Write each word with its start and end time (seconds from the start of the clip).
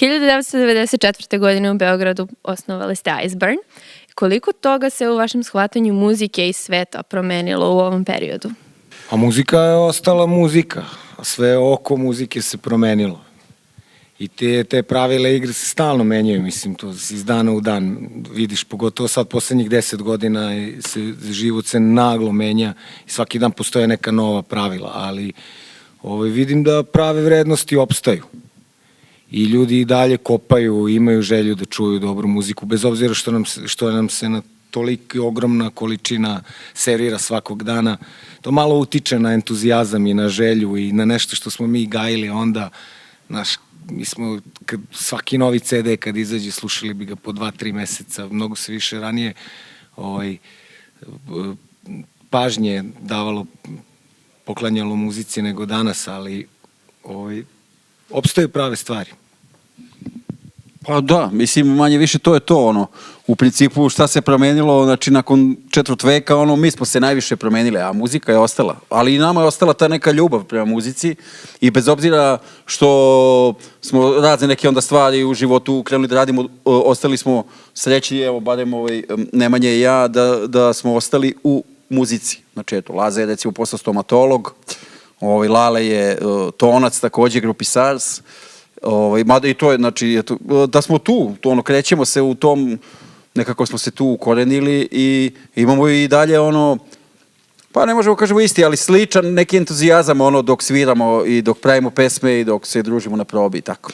1994. 0.00 1.38
godine 1.38 1.70
u 1.70 1.74
Beogradu 1.74 2.28
osnovali 2.42 2.96
ste 2.96 3.10
Iceburn. 3.24 3.56
Koliko 4.14 4.52
toga 4.52 4.90
se 4.90 5.08
u 5.08 5.16
vašem 5.16 5.42
shvatanju 5.42 5.92
muzike 5.92 6.48
i 6.48 6.52
sveta 6.52 7.02
promenilo 7.02 7.74
u 7.74 7.78
ovom 7.78 8.04
periodu? 8.04 8.50
A 9.10 9.16
muzika 9.16 9.60
je 9.60 9.74
ostala 9.74 10.26
muzika, 10.26 10.84
a 11.16 11.24
sve 11.24 11.58
oko 11.58 11.96
muzike 11.96 12.42
se 12.42 12.58
promenilo. 12.58 13.20
I 14.18 14.28
te, 14.28 14.64
te 14.64 14.82
pravile 14.82 15.36
igre 15.36 15.52
se 15.52 15.66
stalno 15.66 16.04
menjaju, 16.04 16.42
mislim, 16.42 16.74
to 16.74 16.90
iz 16.90 17.24
dana 17.24 17.52
u 17.52 17.60
dan 17.60 18.08
vidiš, 18.32 18.64
pogotovo 18.64 19.08
sad 19.08 19.28
poslednjih 19.28 19.70
deset 19.70 20.02
godina 20.02 20.50
se, 20.80 21.14
život 21.30 21.66
se 21.66 21.80
naglo 21.80 22.32
menja 22.32 22.74
i 23.06 23.10
svaki 23.10 23.38
dan 23.38 23.52
postoje 23.52 23.86
neka 23.86 24.10
nova 24.10 24.42
pravila, 24.42 24.92
ali 24.94 25.32
ovaj, 26.02 26.30
vidim 26.30 26.64
da 26.64 26.82
prave 26.82 27.22
vrednosti 27.22 27.76
opstaju. 27.76 28.24
I 29.30 29.44
ljudi 29.44 29.80
i 29.80 29.84
dalje 29.84 30.16
kopaju, 30.16 30.88
imaju 30.88 31.22
želju 31.22 31.54
da 31.54 31.64
čuju 31.64 31.98
dobru 31.98 32.28
muziku, 32.28 32.66
bez 32.66 32.84
obzira 32.84 33.14
što 33.14 33.32
nam, 33.32 33.44
što 33.66 33.90
nam 33.90 34.08
se 34.08 34.28
na 34.28 34.42
toliki 34.70 35.18
ogromna 35.18 35.70
količina 35.70 36.42
servira 36.74 37.18
svakog 37.18 37.62
dana. 37.62 37.96
To 38.40 38.50
malo 38.50 38.78
utiče 38.78 39.18
na 39.18 39.32
entuzijazam 39.32 40.06
i 40.06 40.14
na 40.14 40.28
želju 40.28 40.76
i 40.76 40.92
na 40.92 41.04
nešto 41.04 41.36
što 41.36 41.50
smo 41.50 41.66
mi 41.66 41.86
gajili 41.86 42.28
onda, 42.28 42.70
naš, 43.28 43.56
mi 43.90 44.04
smo 44.04 44.40
kad, 44.66 44.80
svaki 44.92 45.38
novi 45.38 45.60
CD 45.60 45.96
kad 45.98 46.16
izađe 46.16 46.50
slušali 46.50 46.94
bi 46.94 47.04
ga 47.04 47.16
po 47.16 47.32
dva, 47.32 47.50
tri 47.50 47.72
meseca, 47.72 48.28
mnogo 48.28 48.56
se 48.56 48.72
više 48.72 49.00
ranije 49.00 49.34
ovaj, 49.96 50.36
pažnje 52.30 52.84
davalo 53.00 53.46
poklanjalo 54.44 54.96
muzici 54.96 55.42
nego 55.42 55.66
danas, 55.66 56.08
ali 56.08 56.46
ovaj, 57.04 57.42
opstaju 58.10 58.48
prave 58.48 58.76
stvari. 58.76 59.10
Pa 60.86 61.00
da, 61.00 61.30
mislim 61.32 61.66
manje 61.66 61.98
više 61.98 62.18
to 62.18 62.34
je 62.34 62.40
to 62.40 62.66
ono. 62.66 62.86
U 63.26 63.36
principu 63.36 63.88
šta 63.88 64.06
se 64.06 64.20
promenilo, 64.20 64.84
znači 64.84 65.10
nakon 65.10 65.56
četvrt 65.70 66.02
veka 66.02 66.36
ono 66.36 66.56
mi 66.56 66.70
smo 66.70 66.86
se 66.86 67.00
najviše 67.00 67.36
promenili, 67.36 67.78
a 67.78 67.92
muzika 67.92 68.32
je 68.32 68.38
ostala. 68.38 68.76
Ali 68.88 69.14
i 69.14 69.18
nama 69.18 69.40
je 69.40 69.46
ostala 69.46 69.72
ta 69.72 69.88
neka 69.88 70.10
ljubav 70.10 70.44
prema 70.44 70.64
muzici 70.64 71.16
i 71.60 71.70
bez 71.70 71.88
obzira 71.88 72.38
što 72.66 73.54
smo 73.80 74.12
razne 74.12 74.48
neke 74.48 74.68
onda 74.68 74.80
stvari 74.80 75.24
u 75.24 75.34
životu 75.34 75.82
krenuli 75.82 76.08
da 76.08 76.14
radimo, 76.14 76.44
ostali 76.64 77.16
smo 77.16 77.44
srećni, 77.74 78.20
evo 78.20 78.40
barem 78.40 78.74
ovaj, 78.74 79.02
Nemanja 79.32 79.70
i 79.70 79.80
ja, 79.80 80.08
da, 80.08 80.46
da 80.46 80.72
smo 80.72 80.94
ostali 80.94 81.34
u 81.44 81.64
muzici. 81.88 82.40
Znači 82.52 82.76
eto, 82.76 82.92
Laza 82.92 83.20
je 83.20 83.26
recimo 83.26 83.52
postao 83.52 83.78
stomatolog, 83.78 84.54
ovaj, 85.20 85.48
Lale 85.48 85.86
je 85.86 86.18
uh, 86.20 86.50
tonac 86.56 87.00
takođe 87.00 87.40
grupi 87.40 87.64
SARS, 87.64 88.20
Ovaj, 88.82 89.24
mada 89.24 89.48
i 89.48 89.54
to 89.54 89.72
je, 89.72 89.76
znači, 89.76 90.16
eto, 90.18 90.36
da 90.66 90.82
smo 90.82 90.98
tu, 90.98 91.32
to 91.40 91.50
ono, 91.50 91.62
krećemo 91.62 92.04
se 92.04 92.22
u 92.22 92.34
tom, 92.34 92.78
nekako 93.34 93.66
smo 93.66 93.78
se 93.78 93.90
tu 93.90 94.06
ukorenili 94.06 94.88
i 94.90 95.32
imamo 95.56 95.88
i 95.88 96.08
dalje 96.08 96.40
ono, 96.40 96.78
pa 97.72 97.86
ne 97.86 97.94
možemo 97.94 98.16
kažemo 98.16 98.40
isti, 98.40 98.64
ali 98.64 98.76
sličan 98.76 99.34
neki 99.34 99.56
entuzijazam 99.56 100.20
ono 100.20 100.42
dok 100.42 100.62
sviramo 100.62 101.24
i 101.24 101.42
dok 101.42 101.58
pravimo 101.58 101.90
pesme 101.90 102.40
i 102.40 102.44
dok 102.44 102.66
se 102.66 102.82
družimo 102.82 103.16
na 103.16 103.24
probi 103.24 103.58
i 103.58 103.60
tako. 103.60 103.92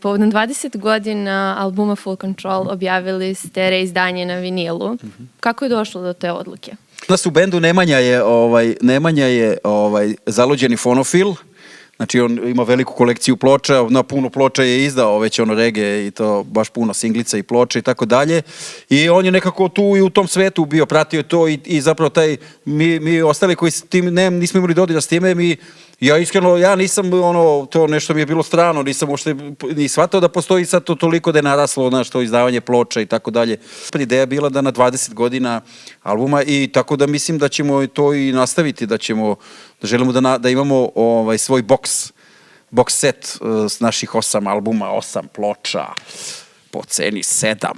Povodom 0.00 0.32
20 0.32 0.78
godina 0.78 1.56
albuma 1.58 1.96
Full 1.96 2.16
Control 2.16 2.68
objavili 2.70 3.34
ste 3.34 3.70
reizdanje 3.70 4.26
na 4.26 4.34
vinilu. 4.34 4.88
-hmm. 4.88 5.26
Kako 5.40 5.64
je 5.64 5.68
došlo 5.68 6.02
do 6.02 6.12
te 6.12 6.32
odluke? 6.32 6.72
Nas 7.08 7.26
u 7.26 7.30
bendu 7.30 7.60
Nemanja 7.60 7.98
je, 7.98 8.22
ovaj, 8.22 8.74
Nemanja 8.80 9.26
je 9.26 9.58
ovaj, 9.64 10.14
zaluđeni 10.26 10.76
fonofil, 10.76 11.34
Znači 12.00 12.20
on 12.20 12.48
ima 12.48 12.62
veliku 12.62 12.94
kolekciju 12.94 13.36
ploča, 13.36 13.86
na 13.90 14.02
puno 14.02 14.30
ploča 14.30 14.62
je 14.62 14.84
izdao 14.84 15.18
već 15.18 15.38
ono 15.38 15.54
rege 15.54 16.06
i 16.06 16.10
to 16.10 16.42
baš 16.42 16.70
puno 16.70 16.94
singlica 16.94 17.38
i 17.38 17.42
ploča 17.42 17.78
i 17.78 17.82
tako 17.82 18.04
dalje. 18.04 18.42
I 18.90 19.08
on 19.08 19.24
je 19.24 19.30
nekako 19.30 19.68
tu 19.68 19.96
i 19.96 20.00
u 20.02 20.10
tom 20.10 20.28
svetu 20.28 20.64
bio, 20.64 20.86
pratio 20.86 21.22
to 21.22 21.48
i, 21.48 21.58
i 21.64 21.80
zapravo 21.80 22.08
taj, 22.08 22.36
mi, 22.64 23.00
mi 23.00 23.22
ostali 23.22 23.56
koji 23.56 23.70
s 23.70 23.82
tim 23.82 24.14
ne, 24.14 24.30
nismo 24.30 24.58
imali 24.58 24.74
dodira 24.74 25.00
s 25.00 25.06
time, 25.06 25.34
mi 25.34 25.56
Ja 26.00 26.18
iskreno, 26.18 26.56
ja 26.56 26.76
nisam, 26.76 27.12
ono, 27.12 27.66
to 27.66 27.86
nešto 27.86 28.14
mi 28.14 28.20
je 28.20 28.26
bilo 28.26 28.42
strano, 28.42 28.82
nisam 28.82 29.08
uopšte 29.10 29.34
ni 29.76 29.88
shvatao 29.88 30.20
da 30.20 30.28
postoji 30.28 30.64
sad 30.64 30.84
to 30.84 30.94
toliko 30.94 31.32
da 31.32 31.38
je 31.38 31.42
naraslo, 31.42 31.90
znaš, 31.90 32.10
to 32.10 32.22
izdavanje 32.22 32.60
ploča 32.60 33.00
i 33.00 33.06
tako 33.06 33.30
dalje. 33.30 33.58
Ideja 33.98 34.20
je 34.20 34.26
bila 34.26 34.48
da 34.48 34.60
na 34.60 34.72
20 34.72 35.14
godina 35.14 35.60
albuma 36.02 36.42
i 36.42 36.70
tako 36.72 36.96
da 36.96 37.06
mislim 37.06 37.38
da 37.38 37.48
ćemo 37.48 37.86
to 37.86 38.14
i 38.14 38.32
nastaviti, 38.32 38.86
da 38.86 38.98
ćemo, 38.98 39.36
da 39.80 39.88
želimo 39.88 40.12
da, 40.12 40.20
na, 40.20 40.38
da 40.38 40.48
imamo 40.48 40.90
ovaj, 40.94 41.38
svoj 41.38 41.62
boks, 41.62 42.12
box 42.70 42.90
set 42.90 43.38
uh, 43.40 43.66
s 43.70 43.80
naših 43.80 44.14
osam 44.14 44.46
albuma, 44.46 44.90
osam 44.90 45.28
ploča, 45.34 45.86
po 46.70 46.82
ceni 46.84 47.22
sedam. 47.22 47.76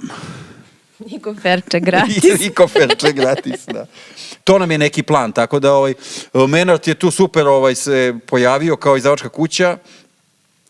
I 1.13 1.19
koferče 1.19 1.79
gratis. 1.79 2.23
I, 2.41 2.45
I 2.45 2.49
koferče 2.49 3.11
gratis, 3.11 3.65
da. 3.65 3.85
To 4.43 4.59
nam 4.59 4.71
je 4.71 4.77
neki 4.77 5.03
plan, 5.03 5.31
tako 5.31 5.59
da 5.59 5.73
ovaj, 5.73 5.93
Menard 6.47 6.87
je 6.87 6.93
tu 6.93 7.11
super 7.11 7.47
ovaj, 7.47 7.75
se 7.75 8.15
pojavio 8.27 8.75
kao 8.75 8.97
izdavačka 8.97 9.29
kuća. 9.29 9.77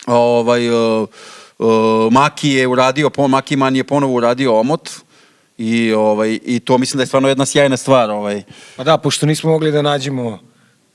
Ovaj, 0.07 0.69
uh, 0.69 1.07
uh, 1.59 1.67
Maki 2.11 2.49
je 2.49 2.67
uradio, 2.67 3.11
Maki 3.29 3.55
Man 3.55 3.75
je 3.75 3.83
ponovo 3.83 4.13
uradio 4.13 4.59
omot. 4.59 4.89
I, 5.57 5.93
ovaj, 5.93 6.39
I 6.45 6.59
to 6.59 6.77
mislim 6.77 6.97
da 6.97 7.01
je 7.01 7.07
stvarno 7.07 7.29
jedna 7.29 7.45
sjajna 7.45 7.77
stvar. 7.77 8.11
Ovaj. 8.11 8.43
Pa 8.75 8.83
da, 8.83 8.97
pošto 8.97 9.25
nismo 9.25 9.51
mogli 9.51 9.71
da 9.71 9.81
nađemo, 9.81 10.39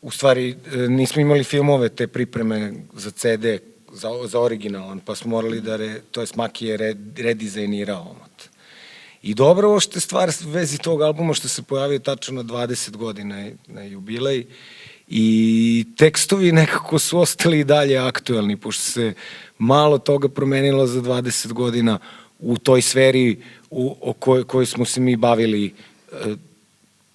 u 0.03 0.11
stvari 0.11 0.57
nismo 0.89 1.23
imali 1.23 1.45
filmove 1.45 1.89
te 1.89 2.07
pripreme 2.07 2.73
za 2.93 3.11
CD, 3.11 3.45
za, 3.93 4.09
za 4.25 4.41
originalan, 4.41 5.01
pa 5.01 5.15
smo 5.15 5.31
morali 5.31 5.61
da, 5.61 5.77
re, 5.77 6.01
to 6.11 6.21
je 6.21 6.27
Maki 6.35 6.67
je 6.67 6.97
redizajnirao 7.17 8.01
omot. 8.01 8.48
I 9.23 9.35
dobro 9.35 9.69
ovo 9.69 9.81
što 9.81 9.97
je 9.97 10.01
stvar 10.01 10.31
vezi 10.45 10.79
tog 10.79 11.03
albuma 11.03 11.35
što 11.35 11.49
se 11.49 11.63
pojavio 11.63 11.99
tačno 11.99 12.43
na 12.43 12.45
20 12.45 12.97
godina 12.97 13.51
na 13.67 13.83
jubilej. 13.83 14.47
I 15.09 15.85
tekstovi 15.97 16.53
nekako 16.53 16.99
su 16.99 17.19
ostali 17.19 17.61
i 17.61 17.65
dalje 17.65 17.99
aktuelni, 17.99 18.57
pošto 18.57 18.83
se 18.83 19.15
malo 19.59 19.99
toga 19.99 20.29
promenilo 20.29 20.87
za 20.87 21.01
20 21.01 21.53
godina 21.53 21.99
u 22.39 22.59
toj 22.59 22.83
sferi 22.83 23.43
u, 23.71 23.97
o 24.01 24.13
kojoj, 24.13 24.45
kojoj 24.45 24.67
smo 24.67 24.85
se 24.85 25.01
mi 25.01 25.17
bavili 25.17 25.75
e, 26.13 26.37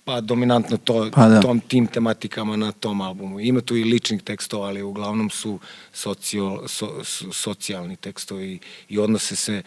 pa 0.06 0.22
dominantno 0.22 0.78
to, 0.78 1.10
pa 1.14 1.28
da. 1.30 1.42
tom, 1.42 1.60
tim 1.60 1.88
tematikama 1.88 2.56
na 2.56 2.72
tom 2.72 3.02
albumu. 3.02 3.40
Ima 3.40 3.62
tu 3.62 3.76
i 3.76 3.84
ličnih 3.84 4.24
tekstova, 4.24 4.68
ali 4.68 4.82
uglavnom 4.82 5.30
su 5.30 5.60
socio, 5.94 6.64
so, 6.68 7.04
so, 7.04 7.34
socijalni 7.34 7.96
tekstovi 7.96 8.60
i 8.90 9.00
odnose 9.00 9.36
se, 9.36 9.62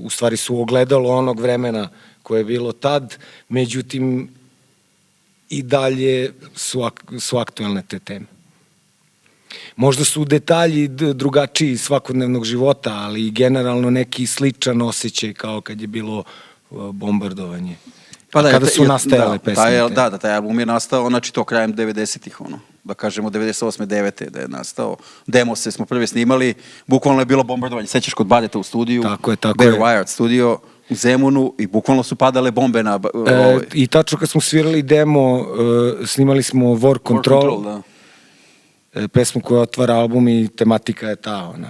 u 0.00 0.10
stvari 0.10 0.36
su 0.36 0.60
ogledalo 0.60 1.10
onog 1.10 1.40
vremena 1.40 1.88
koje 2.22 2.40
je 2.40 2.44
bilo 2.44 2.72
tad, 2.72 3.16
međutim 3.48 4.28
i 5.48 5.62
dalje 5.62 6.32
su, 6.54 6.82
ak, 6.82 7.04
su 7.20 7.38
aktuelne 7.38 7.82
te 7.88 7.98
teme. 7.98 8.26
Možda 9.76 10.04
su 10.04 10.24
detalji 10.24 10.88
drugačiji 10.88 11.76
svakodnevnog 11.76 12.44
života, 12.44 12.92
ali 12.94 13.30
generalno 13.30 13.90
neki 13.90 14.26
sličan 14.26 14.82
osjećaj 14.82 15.34
kao 15.34 15.60
kad 15.60 15.80
je 15.80 15.86
bilo 15.86 16.24
bombardovanje. 16.70 17.76
Pa 18.34 18.42
da, 18.42 18.50
kada 18.50 18.66
su 18.66 18.84
nastajale 18.84 19.38
da, 19.38 19.38
pesme. 19.38 19.64
Taj, 19.64 19.88
da, 19.88 20.10
da, 20.10 20.18
taj 20.18 20.34
album 20.34 20.60
je 20.60 20.66
nastao, 20.66 21.08
znači 21.08 21.32
to 21.32 21.44
krajem 21.44 21.74
90-ih, 21.74 22.40
ono, 22.40 22.58
da 22.84 22.94
kažemo 22.94 23.30
98. 23.30 23.86
9. 23.86 24.30
da 24.30 24.40
je 24.40 24.48
nastao. 24.48 24.96
Demo 25.26 25.56
se 25.56 25.70
smo 25.70 25.86
prvi 25.86 26.06
snimali, 26.06 26.54
bukvalno 26.86 27.20
je 27.20 27.26
bilo 27.26 27.42
bombardovanje, 27.42 27.86
sećaš 27.86 28.14
kod 28.14 28.26
Badeta 28.26 28.58
u 28.58 28.62
studiju. 28.62 29.02
Tako 29.02 29.30
je, 29.30 29.36
tako 29.36 29.58
Bare 29.58 29.70
je. 29.70 29.78
Wired 29.78 30.06
studio 30.06 30.58
u 30.90 30.94
Zemunu 30.94 31.54
i 31.58 31.66
bukvalno 31.66 32.02
su 32.02 32.16
padale 32.16 32.50
bombe 32.50 32.82
na... 32.82 33.00
E, 33.26 33.36
ovaj. 33.36 33.64
I 33.72 33.86
tačno 33.86 34.18
kad 34.18 34.28
smo 34.28 34.40
svirali 34.40 34.82
demo, 34.82 35.34
uh, 35.34 35.46
snimali 36.06 36.42
smo 36.42 36.66
War 36.66 36.98
Control. 37.08 37.42
War 37.42 37.50
Control, 37.50 37.62
da 37.62 37.82
E, 37.88 37.93
pesmu 39.12 39.40
koja 39.40 39.60
otvara 39.60 39.94
album 39.94 40.28
i 40.28 40.48
tematika 40.48 41.08
je 41.08 41.16
ta, 41.16 41.52
ona... 41.54 41.68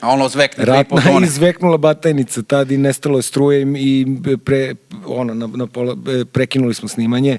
A 0.00 0.08
ono 0.08 0.28
zvekne, 0.28 0.64
Ratna 0.64 1.02
izveknula 1.24 1.76
batajnica 1.76 2.42
tad 2.42 2.70
i 2.70 2.76
nestalo 2.76 3.18
je 3.18 3.22
struje 3.22 3.66
i 3.76 4.06
pre, 4.44 4.74
ono, 5.06 5.34
na, 5.34 5.46
na 5.46 5.66
pola, 5.66 5.96
e, 6.20 6.24
prekinuli 6.24 6.74
smo 6.74 6.88
snimanje. 6.88 7.38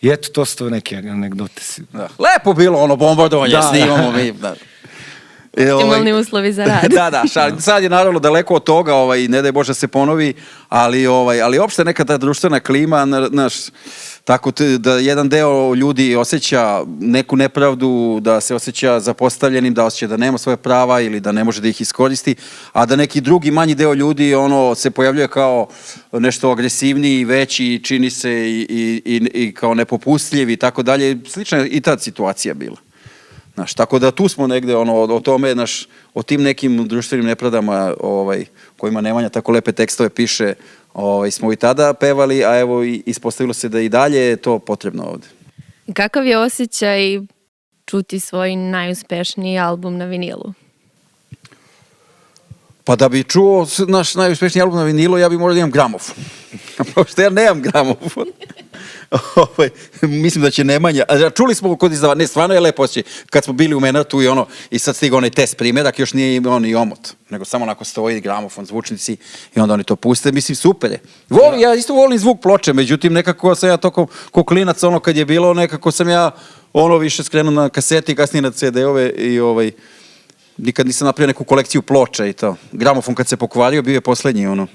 I 0.00 0.08
eto, 0.08 0.28
to 0.28 0.44
su 0.44 0.56
to 0.56 0.70
neke 0.70 0.96
anegdote. 0.96 1.62
Da. 1.92 2.08
Lepo 2.18 2.52
bilo 2.54 2.78
ono 2.78 2.96
bombardovanje, 2.96 3.52
da, 3.52 3.62
snimamo 3.62 4.12
mi. 4.12 4.32
Da. 4.32 4.54
E, 5.56 5.72
Optimalni 5.72 6.10
ovaj, 6.10 6.22
uslovi 6.22 6.52
za 6.52 6.64
rad. 6.64 6.90
da, 6.98 7.10
da, 7.10 7.22
šal, 7.32 7.50
sad 7.60 7.82
je 7.82 7.88
naravno 7.88 8.20
daleko 8.20 8.54
od 8.54 8.64
toga, 8.64 8.94
ovaj, 8.94 9.28
ne 9.28 9.42
daj 9.42 9.52
Bože 9.52 9.70
da 9.70 9.74
se 9.74 9.88
ponovi, 9.88 10.34
ali, 10.68 11.06
ovaj, 11.06 11.42
ali 11.42 11.58
opšte 11.58 11.84
neka 11.84 12.04
ta 12.04 12.16
društvena 12.16 12.60
klima, 12.60 13.04
naš, 13.30 13.54
Tako 14.26 14.50
te, 14.52 14.78
da 14.78 14.98
jedan 14.98 15.28
deo 15.28 15.74
ljudi 15.74 16.16
osjeća 16.16 16.84
neku 17.00 17.36
nepravdu, 17.36 18.18
da 18.22 18.40
se 18.40 18.54
osjeća 18.54 19.00
zapostavljenim, 19.00 19.74
da 19.74 19.84
osjeća 19.84 20.06
da 20.06 20.16
nema 20.16 20.38
svoje 20.38 20.56
prava 20.56 21.00
ili 21.00 21.20
da 21.20 21.32
ne 21.32 21.44
može 21.44 21.60
da 21.60 21.68
ih 21.68 21.80
iskoristi, 21.80 22.34
a 22.72 22.86
da 22.86 22.96
neki 22.96 23.20
drugi 23.20 23.50
manji 23.50 23.74
deo 23.74 23.94
ljudi 23.94 24.34
ono 24.34 24.74
se 24.74 24.90
pojavljuje 24.90 25.28
kao 25.28 25.68
nešto 26.12 26.50
agresivniji, 26.50 27.24
veći, 27.24 27.80
čini 27.84 28.10
se 28.10 28.32
i, 28.32 28.66
i, 28.68 29.02
i, 29.04 29.44
i 29.44 29.54
kao 29.54 29.74
nepopustljiv 29.74 30.50
i 30.50 30.56
tako 30.56 30.82
dalje. 30.82 31.18
Slična 31.28 31.66
i 31.66 31.80
ta 31.80 31.98
situacija 31.98 32.54
bila. 32.54 32.85
Znaš, 33.56 33.74
tako 33.74 33.98
da 33.98 34.10
tu 34.10 34.28
smo 34.28 34.46
negde, 34.46 34.76
ono, 34.76 34.94
o, 34.94 35.20
tome, 35.20 35.54
naš, 35.54 35.88
o 36.14 36.22
tim 36.22 36.42
nekim 36.42 36.88
društvenim 36.88 37.26
nepravdama, 37.26 37.94
ovaj, 38.00 38.44
kojima 38.76 39.00
Nemanja 39.00 39.28
tako 39.28 39.52
lepe 39.52 39.72
tekstove 39.72 40.08
piše, 40.08 40.54
ovaj, 40.94 41.30
smo 41.30 41.52
i 41.52 41.56
tada 41.56 41.94
pevali, 41.94 42.44
a 42.44 42.58
evo 42.58 42.82
ispostavilo 42.82 43.54
se 43.54 43.68
da 43.68 43.80
i 43.80 43.88
dalje 43.88 44.18
je 44.18 44.36
to 44.36 44.58
potrebno 44.58 45.04
ovde. 45.04 45.26
Kakav 45.94 46.26
je 46.26 46.38
osjećaj 46.38 47.00
čuti 47.86 48.20
svoj 48.20 48.56
najuspešniji 48.56 49.58
album 49.58 49.96
na 49.96 50.04
vinilu? 50.04 50.52
Pa 52.84 52.96
da 52.96 53.08
bi 53.08 53.24
čuo 53.24 53.66
naš 53.88 54.14
najuspešniji 54.14 54.62
album 54.62 54.78
na 54.78 54.84
vinilu, 54.84 55.18
ja 55.18 55.28
bi 55.28 55.38
morao 55.38 55.54
da 55.54 55.58
imam 55.58 55.70
gramofon. 55.70 56.16
Pošto 56.94 57.22
ja 57.22 57.30
nemam 57.30 57.62
gramofon. 57.62 58.26
ovaj, 59.36 59.70
mislim 60.02 60.42
da 60.42 60.50
će 60.50 60.64
Nemanja, 60.64 61.04
a 61.08 61.30
čuli 61.30 61.54
smo 61.54 61.76
kod 61.76 61.92
izdava, 61.92 62.14
ne, 62.14 62.26
stvarno 62.26 62.54
je 62.54 62.60
lepo 62.60 62.82
osjećaj, 62.82 63.12
kad 63.30 63.44
smo 63.44 63.52
bili 63.52 63.74
u 63.74 63.80
Menatu 63.80 64.22
i 64.22 64.28
ono, 64.28 64.46
i 64.70 64.78
sad 64.78 64.96
stigao 64.96 65.16
onaj 65.16 65.30
test 65.30 65.56
primjerak, 65.56 65.98
još 65.98 66.12
nije 66.12 66.36
imao 66.36 66.58
ni 66.58 66.74
omot, 66.74 67.08
nego 67.30 67.44
samo 67.44 67.62
onako 67.62 67.84
stoji 67.84 68.20
gramofon, 68.20 68.66
zvučnici 68.66 69.16
i 69.56 69.60
onda 69.60 69.74
oni 69.74 69.84
to 69.84 69.96
puste, 69.96 70.32
mislim, 70.32 70.56
super 70.56 70.90
je. 70.90 71.00
Voli, 71.28 71.60
ja 71.60 71.74
isto 71.74 71.94
volim 71.94 72.18
zvuk 72.18 72.40
ploče, 72.42 72.72
međutim, 72.72 73.12
nekako 73.12 73.54
sam 73.54 73.68
ja 73.68 73.76
toko, 73.76 74.06
ko 74.30 74.44
klinac, 74.44 74.82
ono 74.82 75.00
kad 75.00 75.16
je 75.16 75.24
bilo, 75.24 75.54
nekako 75.54 75.90
sam 75.90 76.08
ja 76.08 76.30
ono 76.72 76.98
više 76.98 77.24
skrenuo 77.24 77.52
na 77.52 77.68
kaseti, 77.68 78.14
kasnije 78.14 78.42
na 78.42 78.50
CD-ove 78.50 79.10
i 79.10 79.40
ovaj, 79.40 79.70
nikad 80.58 80.86
nisam 80.86 81.06
napravio 81.06 81.26
neku 81.26 81.44
kolekciju 81.44 81.82
ploča 81.82 82.26
i 82.26 82.32
to. 82.32 82.56
Gramofon 82.72 83.14
kad 83.14 83.28
se 83.28 83.36
pokvario, 83.36 83.82
bio 83.82 83.94
je 83.94 84.00
poslednji, 84.00 84.46
ono. 84.46 84.66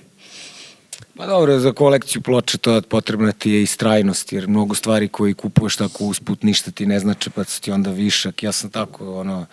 Pa 1.18 1.26
dobro, 1.26 1.60
za 1.60 1.72
kolekciju 1.72 2.22
ploča 2.22 2.58
to 2.58 2.82
potrebna 2.82 3.32
ti 3.32 3.52
je 3.52 3.64
istrajnost, 3.64 4.34
jer 4.34 4.48
mnogo 4.48 4.76
stvari 4.76 5.08
koji 5.08 5.34
kupuješ 5.34 5.76
tako 5.76 6.06
usput 6.06 6.44
ništa 6.44 6.72
ti 6.72 6.86
ne 6.86 7.00
znače, 7.00 7.30
pa 7.30 7.44
su 7.44 7.62
ti 7.62 7.72
onda 7.72 7.92
višak. 7.92 8.44
Ja 8.44 8.52
sam 8.52 8.70
tako, 8.70 9.20
ono, 9.20 9.46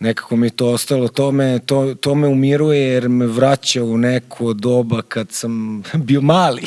nekako 0.00 0.36
mi 0.36 0.46
je 0.46 0.50
to 0.50 0.70
ostalo, 0.70 1.08
to 1.08 1.32
me, 1.32 1.58
to, 1.58 1.94
to 1.94 2.14
me 2.14 2.28
umiruje 2.28 2.80
jer 2.80 3.08
me 3.08 3.26
vraća 3.26 3.84
u 3.84 3.98
neko 3.98 4.52
doba 4.52 5.02
kad 5.02 5.32
sam 5.32 5.82
bio 6.08 6.20
mali. 6.20 6.62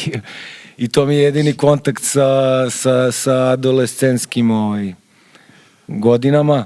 I 0.77 0.87
to 0.87 1.05
mi 1.05 1.15
je 1.15 1.23
jedini 1.23 1.53
kontakt 1.53 2.03
sa, 2.03 2.69
sa, 2.69 3.11
sa 3.11 3.51
adolescenskim 3.51 4.51
ovaj, 4.51 4.93
godinama 5.87 6.65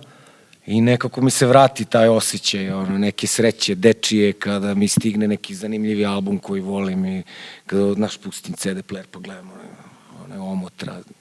i 0.67 0.81
nekako 0.81 1.21
mi 1.21 1.31
se 1.31 1.45
vrati 1.45 1.85
taj 1.85 2.07
osjećaj 2.07 2.69
ono, 2.69 2.97
neke 2.97 3.27
sreće 3.27 3.75
dečije 3.75 4.33
kada 4.33 4.73
mi 4.73 4.87
stigne 4.87 5.27
neki 5.27 5.55
zanimljivi 5.55 6.05
album 6.05 6.39
koji 6.39 6.61
volim 6.61 7.05
i 7.05 7.23
kada 7.65 7.95
naš 7.95 8.17
pustim 8.17 8.53
CD 8.53 8.67
player 8.67 9.05
pa 9.11 9.19
gledam 9.19 9.51
onaj, 9.51 9.67
onaj 10.25 10.37
omot 10.37 10.83
razni. 10.83 11.15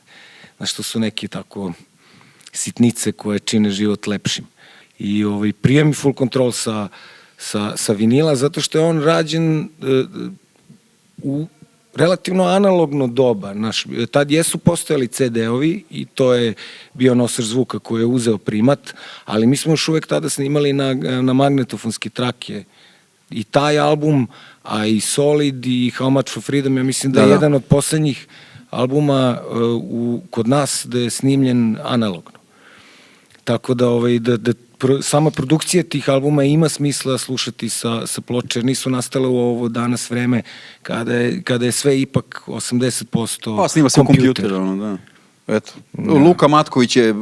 Znaš, 0.57 0.73
to 0.73 0.83
su 0.83 1.01
neke 1.01 1.29
tako 1.29 1.73
sitnice 2.53 3.13
koje 3.13 3.39
čine 3.39 3.71
život 3.71 4.07
lepšim. 4.07 4.47
I 4.99 5.25
ovaj, 5.25 5.53
prije 5.53 5.85
mi 5.85 5.95
full 5.95 6.15
control 6.15 6.53
sa, 6.53 6.89
sa, 7.39 7.77
sa 7.77 7.93
vinila 7.93 8.37
zato 8.37 8.61
što 8.61 8.79
je 8.79 8.85
on 8.85 9.03
rađen 9.03 9.61
e, 9.61 9.67
u 11.23 11.47
relativno 11.97 12.45
analogno 12.45 13.07
doba. 13.07 13.55
Naš, 13.55 13.85
tad 14.11 14.31
jesu 14.31 14.59
postojali 14.59 15.09
CD-ovi 15.09 15.85
i 15.91 16.05
to 16.05 16.35
je 16.35 16.55
bio 16.95 17.15
nosač 17.15 17.45
zvuka 17.45 17.79
koji 17.79 18.03
je 18.03 18.07
uzeo 18.07 18.39
primat, 18.39 18.95
ali 19.25 19.47
mi 19.47 19.57
smo 19.57 19.73
još 19.73 19.89
uvek 19.89 20.07
tada 20.07 20.29
snimali 20.29 20.73
na, 20.73 20.95
na 21.23 21.33
magnetofonske 21.33 22.11
trake 22.11 22.65
i 23.31 23.45
taj 23.45 23.79
album, 23.79 24.29
a 24.63 24.87
i 24.87 25.01
Solid 25.01 25.67
i 25.67 25.93
How 25.99 26.11
Much 26.11 26.33
for 26.33 26.43
Freedom, 26.43 26.77
ja 26.77 26.83
mislim 26.83 27.13
da, 27.13 27.21
Da, 27.21 27.23
je 27.23 27.29
da. 27.29 27.35
jedan 27.35 27.55
od 27.55 27.65
poslednjih 27.65 28.27
albuma 28.71 29.39
uh, 29.51 29.57
u, 29.83 30.23
kod 30.31 30.49
nas 30.49 30.87
da 30.89 30.99
je 30.99 31.11
snimljen 31.11 31.79
analogno. 31.83 32.39
Tako 33.45 33.75
da, 33.75 33.89
ovaj, 33.89 34.19
da, 34.19 34.37
da 34.37 34.53
pro, 34.79 35.03
sama 35.03 35.31
produkcija 35.31 35.83
tih 35.83 36.09
albuma 36.09 36.45
ima 36.45 36.69
smisla 36.69 37.19
slušati 37.19 37.69
sa, 37.69 38.07
sa 38.07 38.21
ploče, 38.21 38.59
jer 38.59 38.65
nisu 38.65 38.91
nastale 38.91 39.29
u 39.29 39.37
ovo 39.37 39.69
danas 39.69 40.11
vreme 40.11 40.43
kada 40.83 41.15
je, 41.15 41.43
kada 41.43 41.67
je 41.67 41.73
sve 41.73 42.01
ipak 42.01 42.43
80% 42.47 43.57
Pa 43.57 43.69
snima 43.69 43.89
se 43.89 44.01
kompjuter, 44.07 44.55
ono, 44.55 44.77
da. 44.77 44.99
Eto. 45.57 45.73
Luka 45.99 46.49
Matković 46.49 46.97
je 46.97 47.15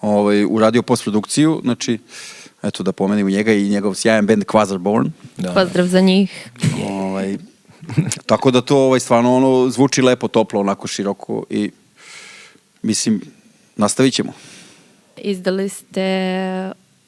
ovaj, 0.00 0.44
uradio 0.44 0.82
postprodukciju, 0.82 1.60
znači, 1.62 1.98
eto 2.62 2.82
da 2.82 2.92
pomenimo 2.92 3.30
njega 3.30 3.52
i 3.52 3.68
njegov 3.68 3.94
sjajan 3.94 4.26
band 4.26 4.44
Quasarborn. 4.44 5.10
Da. 5.36 5.54
Pozdrav 5.54 5.86
za 5.86 6.00
njih. 6.00 6.50
Ovaj, 6.90 7.38
tako 8.26 8.50
da 8.50 8.60
to 8.60 8.78
ovaj, 8.78 9.00
stvarno 9.00 9.36
ono, 9.36 9.70
zvuči 9.70 10.02
lepo, 10.02 10.28
toplo, 10.28 10.60
onako 10.60 10.86
široko 10.86 11.44
i 11.50 11.70
mislim, 12.82 13.20
nastavit 13.76 14.14
ćemo. 14.14 14.32
Izdali 15.16 15.68
ste 15.68 16.02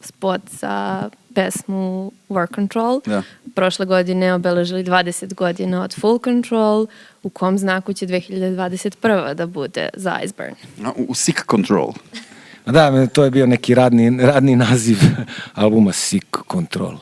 spot 0.01 0.41
za 0.51 1.09
pesmu 1.35 2.13
Work 2.29 2.55
Control. 2.55 3.01
Da. 3.07 3.23
Prošle 3.55 3.87
godine 3.87 4.35
obeležili 4.35 4.85
20 4.85 5.35
godina 5.35 5.83
od 5.83 5.95
Full 6.01 6.19
Control. 6.19 6.87
U 7.23 7.31
kom 7.31 7.59
znaku 7.59 7.93
će 7.93 8.07
2021. 8.07 9.35
da 9.35 9.47
bude 9.47 9.89
za 9.95 10.21
Iceburn? 10.25 10.55
A, 10.85 10.93
U, 11.09 11.15
Sick 11.15 11.39
Control. 11.51 11.93
Da, 12.67 13.07
to 13.07 13.25
je 13.25 13.31
bio 13.31 13.47
neki 13.47 13.75
radni, 13.75 14.27
radni 14.27 14.57
naziv 14.57 14.99
albuma 15.55 15.93
Sick 15.93 16.37
Control. 16.53 16.99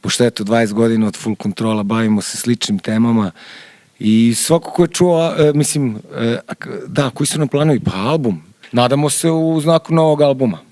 Pošto 0.00 0.24
eto, 0.24 0.44
20 0.44 0.72
godina 0.72 1.06
od 1.06 1.16
Full 1.16 1.36
Controla 1.42 1.82
bavimo 1.82 2.22
se 2.22 2.36
sličnim 2.36 2.78
temama 2.78 3.30
i 3.98 4.34
svako 4.36 4.70
ko 4.70 4.82
je 4.82 4.88
čuo, 4.88 5.34
e, 5.38 5.52
mislim, 5.54 5.98
e, 6.16 6.38
da, 6.86 7.10
koji 7.10 7.26
su 7.26 7.38
nam 7.38 7.48
planovi? 7.48 7.80
Pa 7.80 7.96
album. 7.96 8.42
Nadamo 8.72 9.10
se 9.10 9.30
u 9.30 9.60
znaku 9.60 9.94
novog 9.94 10.22
albuma. 10.22 10.67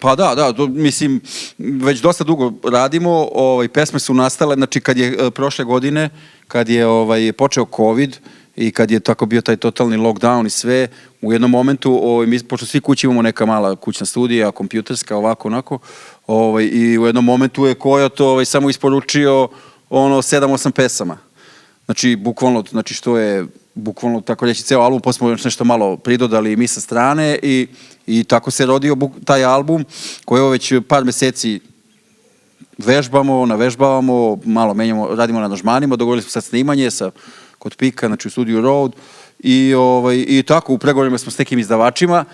Pa 0.00 0.14
da, 0.14 0.34
da, 0.34 0.52
to, 0.52 0.66
mislim, 0.66 1.20
već 1.58 2.00
dosta 2.00 2.24
dugo 2.24 2.52
radimo, 2.70 3.28
ovaj, 3.32 3.68
pesme 3.68 3.98
su 3.98 4.14
nastale, 4.14 4.54
znači 4.54 4.80
kad 4.80 4.98
je 4.98 5.16
e, 5.18 5.30
prošle 5.30 5.64
godine, 5.64 6.10
kad 6.48 6.68
je 6.68 6.86
ovaj, 6.86 7.32
počeo 7.32 7.66
COVID 7.76 8.16
i 8.56 8.70
kad 8.70 8.90
je 8.90 9.00
tako 9.00 9.26
bio 9.26 9.40
taj 9.40 9.56
totalni 9.56 9.96
lockdown 9.96 10.46
i 10.46 10.50
sve, 10.50 10.88
u 11.22 11.32
jednom 11.32 11.50
momentu, 11.50 12.00
ovaj, 12.02 12.26
mi, 12.26 12.38
pošto 12.38 12.66
svi 12.66 12.80
kući 12.80 13.06
imamo 13.06 13.22
neka 13.22 13.46
mala 13.46 13.76
kućna 13.76 14.06
studija, 14.06 14.50
kompjuterska, 14.50 15.16
ovako, 15.16 15.48
onako, 15.48 15.78
ovaj, 16.26 16.64
i 16.64 16.98
u 16.98 17.06
jednom 17.06 17.24
momentu 17.24 17.66
je 17.66 17.74
Kojot 17.74 18.20
ovaj, 18.20 18.44
samo 18.44 18.70
isporučio 18.70 19.48
ono 19.90 20.16
7-8 20.16 20.70
pesama. 20.70 21.18
Znači, 21.84 22.16
bukvalno, 22.16 22.64
znači 22.70 22.94
što 22.94 23.18
je, 23.18 23.46
bukvalno, 23.76 24.20
tako 24.20 24.46
reći, 24.46 24.62
ceo 24.62 24.80
album, 24.80 25.00
posle 25.00 25.18
smo 25.18 25.28
još 25.30 25.44
nešto 25.44 25.64
malo 25.64 25.96
pridodali 25.96 26.52
i 26.52 26.56
mi 26.56 26.66
sa 26.68 26.80
strane 26.80 27.38
i, 27.42 27.68
i 28.06 28.24
tako 28.24 28.50
se 28.50 28.66
rodio 28.66 28.94
buk, 28.94 29.12
taj 29.24 29.44
album 29.44 29.84
koji 30.24 30.40
evo 30.40 30.48
već 30.48 30.72
par 30.88 31.04
meseci 31.04 31.60
vežbamo, 32.78 33.46
navežbavamo, 33.46 34.38
malo 34.44 34.74
menjamo, 34.74 35.08
radimo 35.14 35.40
na 35.40 35.46
aranžmanima, 35.46 35.96
dogovorili 35.96 36.22
smo 36.22 36.30
sad 36.30 36.44
snimanje 36.44 36.90
sa, 36.90 37.10
kod 37.58 37.76
Pika, 37.76 38.06
znači 38.06 38.28
u 38.28 38.30
Studio 38.30 38.60
Road 38.60 38.92
i, 39.38 39.74
ovaj, 39.74 40.24
i 40.28 40.42
tako 40.42 40.74
u 40.74 40.78
pregovorima 40.78 41.18
smo 41.18 41.30
s 41.32 41.38
nekim 41.38 41.58
izdavačima 41.58 42.24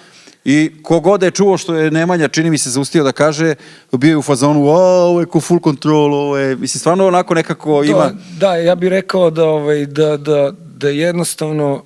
i 0.45 0.71
kogod 0.83 1.23
je 1.23 1.31
čuo 1.31 1.59
što 1.59 1.75
je 1.75 1.91
Nemanja, 1.91 2.29
čini 2.29 2.51
mi 2.51 2.59
se, 2.59 2.71
zaustio 2.71 3.05
da 3.05 3.13
kaže, 3.13 3.55
bio 3.93 4.11
je 4.11 4.17
u 4.17 4.23
fazonu, 4.23 4.69
"A, 4.69 5.05
ovo 5.05 5.21
je 5.21 5.27
ko 5.27 5.41
full 5.41 5.61
control, 5.61 6.15
ovo 6.15 6.37
je, 6.39 6.57
mislim, 6.57 6.79
stvarno 6.81 7.07
onako 7.07 7.35
nekako 7.35 7.85
ima... 7.85 8.09
To, 8.09 8.17
da, 8.39 8.57
ja 8.57 8.75
bih 8.75 8.89
rekao 8.89 9.31
da, 9.31 9.45
ovaj, 9.45 9.87
da, 9.87 10.17
da, 10.17 10.53
da 10.83 10.89
jednostavno 10.89 11.85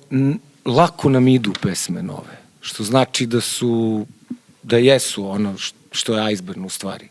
lako 0.65 1.09
nam 1.09 1.27
idu 1.27 1.53
pesme 1.61 2.03
nove. 2.03 2.37
Što 2.61 2.83
znači 2.83 3.25
da 3.25 3.41
su, 3.41 4.05
da 4.63 4.77
jesu 4.77 5.27
ono 5.29 5.55
što 5.91 6.17
je 6.17 6.33
iceberg 6.33 6.65
u 6.65 6.69
stvari. 6.69 7.09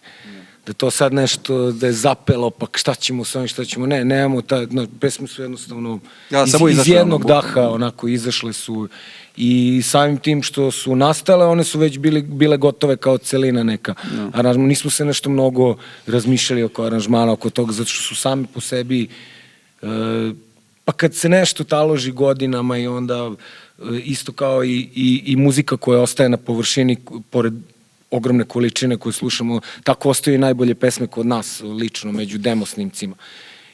Da 0.66 0.72
to 0.72 0.90
sad 0.90 1.12
nešto, 1.12 1.72
da 1.72 1.86
je 1.86 1.92
zapelo, 1.92 2.50
pa 2.50 2.66
šta 2.74 2.94
ćemo 2.94 3.24
sa 3.24 3.38
ovim, 3.38 3.48
šta 3.48 3.64
ćemo, 3.64 3.86
ne, 3.86 4.04
nemamo, 4.04 4.42
ta, 4.42 4.66
no, 4.70 4.86
pesme 5.00 5.28
su 5.28 5.42
jednostavno 5.42 6.00
Ja, 6.30 6.42
iz, 6.44 6.50
samo 6.50 6.68
iz 6.68 6.88
jednog 6.88 7.24
ono, 7.24 7.28
daha 7.28 7.70
onako 7.70 8.08
izašle 8.08 8.52
su 8.52 8.88
i 9.36 9.82
samim 9.82 10.18
tim 10.18 10.42
što 10.42 10.70
su 10.70 10.96
nastale, 10.96 11.46
one 11.46 11.64
su 11.64 11.78
već 11.78 11.98
bili, 11.98 12.22
bile 12.22 12.56
gotove 12.56 12.96
kao 12.96 13.18
celina 13.18 13.62
neka. 13.62 13.94
Aranžman, 14.32 14.66
nismo 14.66 14.90
se 14.90 15.04
nešto 15.04 15.30
mnogo 15.30 15.76
razmišljali 16.06 16.62
oko 16.62 16.84
aranžmana, 16.84 17.32
oko 17.32 17.50
toga, 17.50 17.72
zato 17.72 17.90
što 17.90 18.02
su 18.02 18.14
sami 18.14 18.46
po 18.54 18.60
sebi 18.60 19.08
e, 19.82 19.86
pa 20.86 20.92
kad 20.92 21.14
se 21.14 21.28
nešto 21.28 21.64
taloži 21.64 22.12
godinama 22.12 22.78
i 22.78 22.86
onda 22.86 23.30
e, 23.78 23.82
isto 24.04 24.32
kao 24.32 24.64
i, 24.64 24.88
i, 24.94 25.22
i 25.26 25.36
muzika 25.36 25.76
koja 25.76 26.00
ostaje 26.00 26.28
na 26.28 26.36
površini 26.36 26.96
pored 27.30 27.54
ogromne 28.10 28.44
količine 28.44 28.96
koje 28.96 29.12
slušamo, 29.12 29.60
tako 29.84 30.10
ostaju 30.10 30.34
i 30.34 30.38
najbolje 30.38 30.74
pesme 30.74 31.06
kod 31.06 31.26
nas, 31.26 31.60
lično, 31.60 32.12
među 32.12 32.38
demo 32.38 32.66
snimcima. 32.66 33.16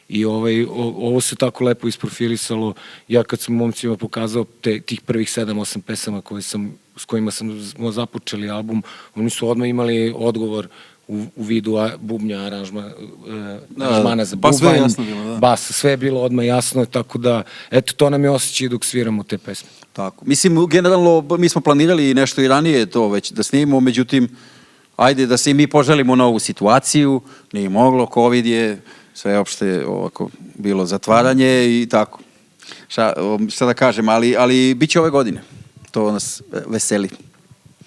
I 0.08 0.24
ovaj, 0.24 0.62
o, 0.62 0.68
ovo 1.08 1.20
se 1.20 1.36
tako 1.36 1.64
lepo 1.64 1.88
isprofilisalo. 1.88 2.74
Ja 3.08 3.24
kad 3.24 3.40
sam 3.40 3.54
momcima 3.54 3.96
pokazao 3.96 4.44
te, 4.60 4.80
tih 4.80 5.00
prvih 5.00 5.28
7-8 5.28 5.80
pesama 5.80 6.20
koje 6.20 6.42
sam, 6.42 6.74
s 6.96 7.04
kojima 7.04 7.30
sam 7.30 7.64
smo 7.64 7.92
započeli 7.92 8.50
album, 8.50 8.82
oni 9.14 9.30
su 9.30 9.48
odmah 9.48 9.68
imali 9.68 10.14
odgovor 10.16 10.68
u, 11.08 11.24
u 11.36 11.42
vidu 11.42 11.76
a, 11.76 11.90
bubnja 12.00 12.38
aranžma, 12.38 12.80
e, 12.80 13.58
Da, 13.76 13.84
aranžmana 13.84 14.24
za 14.24 14.36
pa 14.42 14.52
sve 14.52 14.68
je 14.68 14.72
bubanj, 14.72 14.84
jasno 14.84 15.04
bilo, 15.04 15.24
da. 15.24 15.36
bas, 15.36 15.72
sve 15.72 15.90
je 15.90 15.96
bilo 15.96 16.20
odmah 16.20 16.46
jasno, 16.46 16.84
tako 16.84 17.18
da, 17.18 17.42
eto, 17.70 17.92
to 17.92 18.10
nam 18.10 18.24
je 18.24 18.30
osjećaj 18.30 18.68
dok 18.68 18.84
sviramo 18.84 19.22
te 19.22 19.38
pesme. 19.38 19.68
Tako. 19.92 20.24
Mislim, 20.24 20.66
generalno, 20.66 21.24
mi 21.38 21.48
smo 21.48 21.60
planirali 21.60 22.14
nešto 22.14 22.42
i 22.42 22.48
ranije 22.48 22.86
to 22.86 23.08
već 23.08 23.32
da 23.32 23.42
snimimo, 23.42 23.80
međutim, 23.80 24.28
ajde 24.96 25.26
da 25.26 25.36
se 25.36 25.50
i 25.50 25.54
mi 25.54 25.66
poželimo 25.66 26.16
na 26.16 26.26
ovu 26.26 26.38
situaciju, 26.38 27.20
nije 27.52 27.68
moglo, 27.68 28.10
COVID 28.14 28.46
je, 28.46 28.80
sve 29.14 29.38
opšte 29.38 29.86
ovako 29.86 30.28
bilo 30.54 30.86
zatvaranje 30.86 31.82
i 31.82 31.86
tako. 31.90 32.18
Šta, 32.88 33.14
šta 33.50 33.66
da 33.66 33.74
kažem, 33.74 34.08
ali, 34.08 34.36
ali 34.36 34.74
bit 34.74 34.90
će 34.90 35.00
ove 35.00 35.10
godine. 35.10 35.42
To 35.90 36.12
nas 36.12 36.40
e, 36.40 36.62
veseli. 36.66 37.08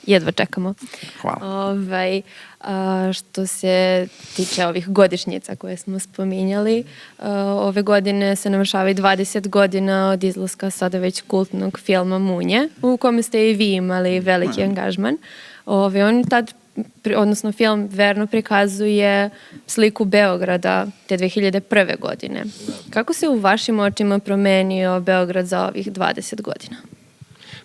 Jedva 0.06 0.32
čekamo. 0.32 0.74
Hvala. 1.22 1.38
Ovaj, 1.42 2.22
a, 2.62 3.12
što 3.14 3.48
se 3.48 4.08
tiče 4.36 4.66
ovih 4.66 4.90
godišnjica 4.90 5.56
koje 5.56 5.78
smo 5.78 6.00
spominjali, 6.00 6.84
a, 7.20 7.32
ove 7.44 7.82
godine 7.82 8.36
se 8.36 8.50
navršava 8.50 8.90
i 8.90 8.96
20 8.96 9.48
godina 9.48 10.10
od 10.10 10.24
izlaska 10.24 10.70
sada 10.70 10.98
već 10.98 11.22
kultnog 11.22 11.80
filma 11.80 12.20
Munje, 12.20 12.70
u 12.82 12.98
kome 12.98 13.24
ste 13.24 13.50
i 13.50 13.54
vi 13.54 13.74
imali 13.74 14.20
veliki 14.20 14.64
angažman. 14.64 15.18
Ove, 15.66 16.06
on 16.06 16.24
tad, 16.24 16.54
odnosno 17.18 17.52
film 17.52 17.90
verno 17.92 18.28
prikazuje 18.28 19.30
sliku 19.68 20.06
Beograda 20.06 20.88
te 21.08 21.18
2001. 21.18 22.00
godine. 22.00 22.44
Kako 22.90 23.14
se 23.14 23.28
u 23.28 23.40
vašim 23.40 23.80
očima 23.80 24.20
promenio 24.20 25.00
Beograd 25.00 25.46
za 25.46 25.68
ovih 25.68 25.92
20 25.92 26.42
godina? 26.42 26.78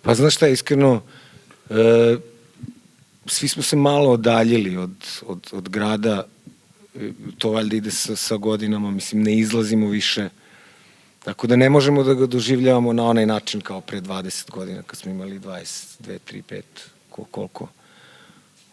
Pa 0.01 0.13
znaš 0.13 0.35
šta, 0.35 0.47
iskreno, 0.47 1.01
e, 1.69 2.17
svi 3.25 3.47
smo 3.47 3.63
se 3.63 3.75
malo 3.75 4.11
odaljili 4.11 4.77
od, 4.77 4.91
od, 5.25 5.49
od 5.51 5.69
grada, 5.69 6.23
to 7.37 7.51
valjda 7.51 7.75
ide 7.75 7.91
sa, 7.91 8.15
sa 8.15 8.37
godinama, 8.37 8.91
mislim, 8.91 9.23
ne 9.23 9.37
izlazimo 9.37 9.87
više, 9.87 10.29
tako 11.23 11.47
da 11.47 11.55
ne 11.55 11.69
možemo 11.69 12.03
da 12.03 12.13
ga 12.13 12.25
doživljavamo 12.25 12.93
na 12.93 13.05
onaj 13.05 13.25
način 13.25 13.61
kao 13.61 13.81
pre 13.81 14.01
20 14.01 14.51
godina, 14.51 14.83
kad 14.83 14.99
smo 14.99 15.11
imali 15.11 15.39
22, 15.39 16.17
3, 16.31 16.41
5, 16.49 16.61
ko, 17.09 17.23
koliko. 17.23 17.67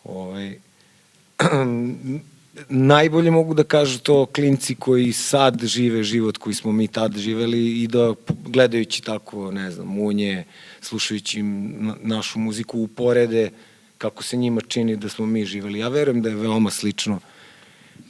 Ovaj, 0.04 0.58
najbolje 2.68 3.30
mogu 3.30 3.54
da 3.54 3.64
kažu 3.64 3.98
to 3.98 4.26
klinci 4.26 4.74
koji 4.74 5.12
sad 5.12 5.64
žive 5.64 6.02
život 6.02 6.38
koji 6.38 6.54
smo 6.54 6.72
mi 6.72 6.88
tad 6.88 7.16
živeli 7.16 7.82
i 7.82 7.86
da 7.86 8.14
gledajući 8.46 9.02
tako, 9.02 9.50
ne 9.50 9.70
znam, 9.70 9.86
munje, 9.86 10.44
slušajući 10.80 11.42
našu 12.02 12.38
muziku 12.38 12.80
uporede 12.80 13.50
kako 13.98 14.22
se 14.22 14.36
njima 14.36 14.60
čini 14.60 14.96
da 14.96 15.08
smo 15.08 15.26
mi 15.26 15.44
živeli. 15.44 15.78
Ja 15.78 15.88
verujem 15.88 16.22
da 16.22 16.28
je 16.28 16.34
veoma 16.34 16.70
slično. 16.70 17.20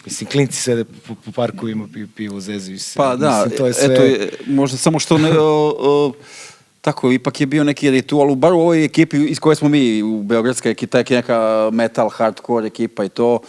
Mislim, 0.04 0.30
klinci 0.30 0.62
sede 0.62 0.84
po, 0.84 1.14
po 1.14 1.32
parkovima, 1.32 1.88
piju 1.92 2.08
pivo, 2.16 2.40
zezaju 2.40 2.78
se. 2.78 2.96
Pa 2.96 3.16
da, 3.16 3.42
Mislim, 3.42 3.58
to 3.58 3.66
je 3.66 3.72
sve... 3.72 3.94
eto, 3.94 4.02
je, 4.02 4.30
možda 4.46 4.78
samo 4.78 4.98
što 4.98 5.18
ne, 5.18 5.38
o, 5.38 5.74
o, 5.78 6.12
tako, 6.80 7.12
ipak 7.12 7.40
je 7.40 7.46
bio 7.46 7.64
neki 7.64 7.90
ritual, 7.90 8.34
bar 8.34 8.52
u 8.52 8.60
ovoj 8.60 8.84
ekipi 8.84 9.16
iz 9.16 9.40
koje 9.40 9.56
smo 9.56 9.68
mi, 9.68 10.02
u 10.02 10.22
Beogradska 10.22 10.70
ekipa, 10.70 10.98
je 10.98 11.04
neka 11.10 11.70
metal, 11.72 12.08
hardcore 12.08 12.66
ekipa 12.66 13.04
i 13.04 13.08
to, 13.08 13.40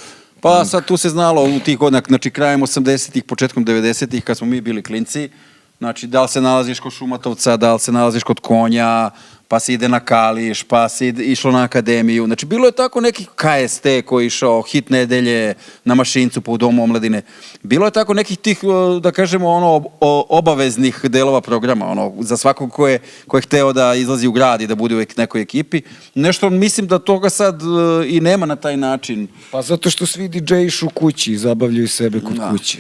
pa 0.42 0.66
sad 0.66 0.86
tu 0.86 0.98
se 0.98 1.10
znalo 1.10 1.44
u 1.44 1.60
tih 1.60 1.78
godina, 1.78 2.02
znači 2.08 2.32
krajem 2.32 2.62
80-ih, 2.62 3.24
početkom 3.24 3.66
90-ih, 3.66 4.24
kad 4.24 4.38
smo 4.38 4.48
mi 4.48 4.62
bili 4.62 4.84
klinci, 4.84 5.30
znači 5.78 6.08
da 6.08 6.22
li 6.22 6.28
se 6.28 6.42
nalaziš 6.42 6.80
kod 6.80 6.92
Šumatovca, 6.92 7.58
da 7.58 7.74
li 7.74 7.80
se 7.80 7.92
nalaziš 7.92 8.24
kod 8.24 8.40
Konja, 8.40 9.10
pa 9.50 9.60
se 9.60 9.74
ide 9.74 9.90
na 9.90 10.00
Kališ, 10.00 10.64
pa 10.64 10.90
se 10.90 11.08
ide, 11.08 11.24
išlo 11.26 11.52
na 11.52 11.64
akademiju. 11.64 12.26
Znači, 12.26 12.46
bilo 12.46 12.66
je 12.66 12.72
tako 12.74 13.02
neki 13.02 13.26
KST 13.26 13.86
koji 14.06 14.24
je 14.24 14.28
išao 14.28 14.62
hit 14.62 14.90
nedelje 14.90 15.54
na 15.86 15.96
mašincu 15.96 16.42
po 16.42 16.58
domu 16.58 16.84
omladine. 16.84 17.22
Bilo 17.64 17.86
je 17.86 17.92
tako 17.92 18.14
nekih 18.14 18.38
tih, 18.38 18.60
da 19.02 19.12
kažemo, 19.12 19.50
ono, 19.50 19.84
obaveznih 20.30 21.00
delova 21.04 21.42
programa, 21.42 21.88
ono, 21.88 22.14
za 22.20 22.38
svakog 22.38 22.72
ko 22.72 22.88
je, 22.88 23.00
ko 23.28 23.38
je 23.38 23.42
hteo 23.42 23.74
da 23.74 23.96
izlazi 23.96 24.28
u 24.28 24.32
grad 24.32 24.62
i 24.62 24.68
da 24.68 24.76
bude 24.76 24.96
u 24.96 25.00
ek- 25.00 25.18
nekoj 25.18 25.42
ekipi. 25.42 25.82
Nešto, 26.16 26.50
mislim 26.50 26.88
da 26.88 27.00
toga 27.00 27.30
sad 27.30 27.62
e, 27.62 27.66
i 28.08 28.20
nema 28.20 28.46
na 28.46 28.56
taj 28.56 28.78
način. 28.78 29.28
Pa 29.52 29.62
zato 29.62 29.90
što 29.90 30.06
svi 30.06 30.30
DJ-išu 30.30 30.90
kući 30.90 31.32
i 31.34 31.38
zabavljaju 31.38 31.88
sebe 31.88 32.20
kod 32.22 32.34
Da. 32.34 32.50
kuće. 32.52 32.78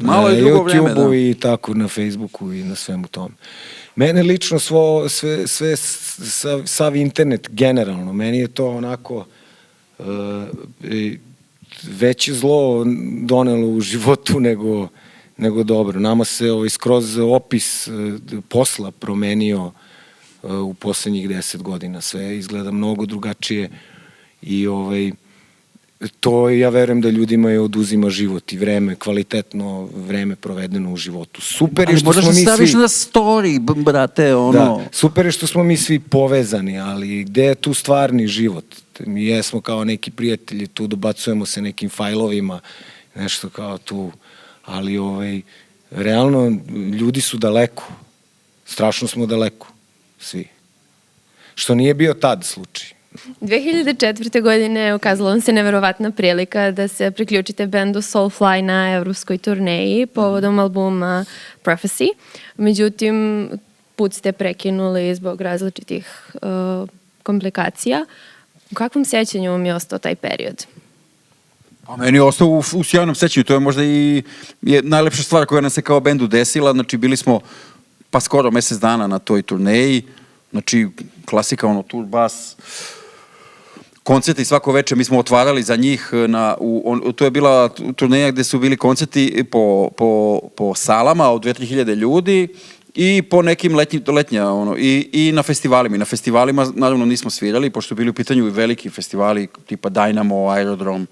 Malo 0.00 0.28
je 0.28 0.42
Na 0.42 0.48
drugo 0.48 0.62
vreme, 0.62 0.90
YouTubeu 0.90 1.08
da. 1.08 1.16
i 1.16 1.34
tako 1.34 1.74
na 1.74 1.88
Facebooku 1.88 2.52
i 2.52 2.64
na 2.64 2.74
svemu 2.74 3.08
tome. 3.08 3.34
Mene 3.96 4.22
lično 4.22 4.58
svo, 4.58 5.08
sve, 5.08 5.46
sve, 5.46 5.76
sav, 5.76 6.62
sav 6.66 6.96
internet 6.96 7.48
generalno, 7.50 8.12
meni 8.12 8.38
je 8.38 8.48
to 8.48 8.68
onako 8.68 9.26
uh, 9.98 10.06
veće 11.82 12.34
zlo 12.34 12.84
donelo 13.22 13.68
u 13.68 13.80
životu 13.80 14.40
nego, 14.48 14.88
nego 15.36 15.62
dobro. 15.62 16.00
Nama 16.00 16.24
se 16.24 16.52
ovaj, 16.52 16.68
skroz 16.68 17.18
opis 17.18 17.88
uh, 17.88 17.94
posla 18.48 18.90
promenio 18.90 19.72
uh, 20.42 20.52
u 20.52 20.74
poslednjih 20.74 21.28
deset 21.28 21.62
godina. 21.62 22.00
Sve 22.00 22.38
izgleda 22.38 22.70
mnogo 22.70 23.06
drugačije 23.06 23.70
i 24.42 24.66
ovaj, 24.66 25.12
to 26.20 26.50
ja 26.50 26.68
verujem 26.68 27.00
da 27.00 27.10
ljudima 27.10 27.50
je 27.50 27.60
oduzima 27.60 28.10
život 28.10 28.52
i 28.52 28.58
vreme, 28.58 28.94
kvalitetno 28.94 29.88
vreme 29.94 30.36
provedeno 30.36 30.92
u 30.92 30.96
životu. 30.96 31.40
Super 31.40 31.88
je 31.88 31.92
Ali 31.92 31.98
što 31.98 32.06
moraš 32.06 32.24
smo 32.24 32.32
da 32.32 32.38
mi 32.38 32.42
staviš 32.42 32.70
svi... 32.70 32.78
na 32.78 32.88
story, 32.88 33.82
brate, 33.84 34.34
ono... 34.34 34.52
Da, 34.52 34.88
super 34.92 35.26
je 35.26 35.32
što 35.32 35.46
smo 35.46 35.64
mi 35.64 35.76
svi 35.76 35.98
povezani, 35.98 36.80
ali 36.80 37.24
gde 37.24 37.44
je 37.44 37.54
tu 37.54 37.74
stvarni 37.74 38.26
život? 38.26 38.64
Mi 39.06 39.24
jesmo 39.26 39.60
kao 39.60 39.84
neki 39.84 40.10
prijatelji, 40.10 40.66
tu 40.66 40.86
dobacujemo 40.86 41.46
se 41.46 41.62
nekim 41.62 41.88
fajlovima, 41.90 42.60
nešto 43.14 43.48
kao 43.48 43.78
tu, 43.78 44.12
ali 44.64 44.98
ovaj, 44.98 45.40
realno 45.90 46.58
ljudi 47.00 47.20
su 47.20 47.38
daleko, 47.38 47.84
strašno 48.66 49.08
smo 49.08 49.26
daleko, 49.26 49.68
svi. 50.18 50.48
Što 51.54 51.74
nije 51.74 51.94
bio 51.94 52.14
tad 52.14 52.44
slučaj. 52.44 52.93
2004. 53.40 54.42
godine 54.42 54.94
ukazala 54.94 55.30
vam 55.30 55.40
se 55.40 55.52
neverovatna 55.52 56.10
prilika 56.10 56.70
da 56.70 56.88
se 56.88 57.10
priključite 57.10 57.66
bendu 57.66 58.02
Soulfly 58.02 58.62
na 58.62 58.94
evropskoj 58.94 59.38
turneji 59.38 60.06
povodom 60.06 60.58
albuma 60.58 61.24
Prophecy. 61.64 62.08
Međutim, 62.56 63.48
put 63.96 64.12
ste 64.12 64.32
prekinuli 64.32 65.14
zbog 65.14 65.40
različitih 65.40 66.30
uh, 66.34 66.88
komplikacija. 67.22 68.04
U 68.70 68.74
kakvom 68.74 69.04
sećanju 69.04 69.50
vam 69.50 69.66
je 69.66 69.74
ostao 69.74 69.98
taj 69.98 70.14
period? 70.14 70.66
A 71.86 71.96
meni 71.96 72.18
je 72.18 72.22
ostao 72.22 72.48
u, 72.48 72.58
u 72.74 72.84
sjajnom 72.84 73.14
sećanju, 73.14 73.44
to 73.44 73.54
je 73.54 73.60
možda 73.60 73.84
i 73.84 74.22
je 74.62 74.82
najlepša 74.82 75.22
stvar 75.22 75.46
koja 75.46 75.60
nam 75.60 75.70
se 75.70 75.82
kao 75.82 76.00
bendu 76.00 76.26
desila, 76.26 76.72
znači 76.72 76.96
bili 76.96 77.16
smo 77.16 77.40
pa 78.10 78.20
skoro 78.20 78.50
mesec 78.50 78.78
dana 78.78 79.06
na 79.06 79.18
toj 79.18 79.42
turneji, 79.42 80.02
znači 80.50 80.88
klasika, 81.26 81.66
ono, 81.66 81.82
tur 81.82 82.04
bas, 82.04 82.56
koncerti 84.04 84.44
svako 84.44 84.72
veče, 84.72 84.96
mi 84.96 85.04
smo 85.04 85.18
otvarali 85.18 85.62
za 85.62 85.76
njih, 85.76 86.10
na, 86.28 86.56
u, 86.60 86.82
on, 86.84 87.12
to 87.12 87.24
je 87.24 87.30
bila 87.30 87.68
turneja 87.96 88.30
gde 88.30 88.44
su 88.44 88.58
bili 88.58 88.76
koncerti 88.76 89.44
po, 89.50 89.90
po, 89.96 90.40
po 90.56 90.74
salama 90.74 91.30
od 91.30 91.44
2-3 91.44 91.66
hiljade 91.66 91.94
ljudi 91.94 92.48
i 92.94 93.22
po 93.22 93.42
nekim 93.42 93.74
letnjim, 93.74 94.02
letnja, 94.08 94.50
ono, 94.50 94.76
i, 94.78 95.08
i 95.12 95.32
na 95.32 95.42
festivalima. 95.42 95.96
I 95.96 95.98
na 95.98 96.04
festivalima, 96.04 96.72
naravno, 96.74 97.06
nismo 97.06 97.30
svirali, 97.30 97.70
pošto 97.70 97.88
su 97.88 97.94
bili 97.94 98.10
u 98.10 98.14
pitanju 98.14 98.46
i 98.46 98.50
veliki 98.50 98.90
festivali, 98.90 99.48
tipa 99.66 99.90
Dynamo, 99.90 100.52
Aerodrom, 100.52 101.06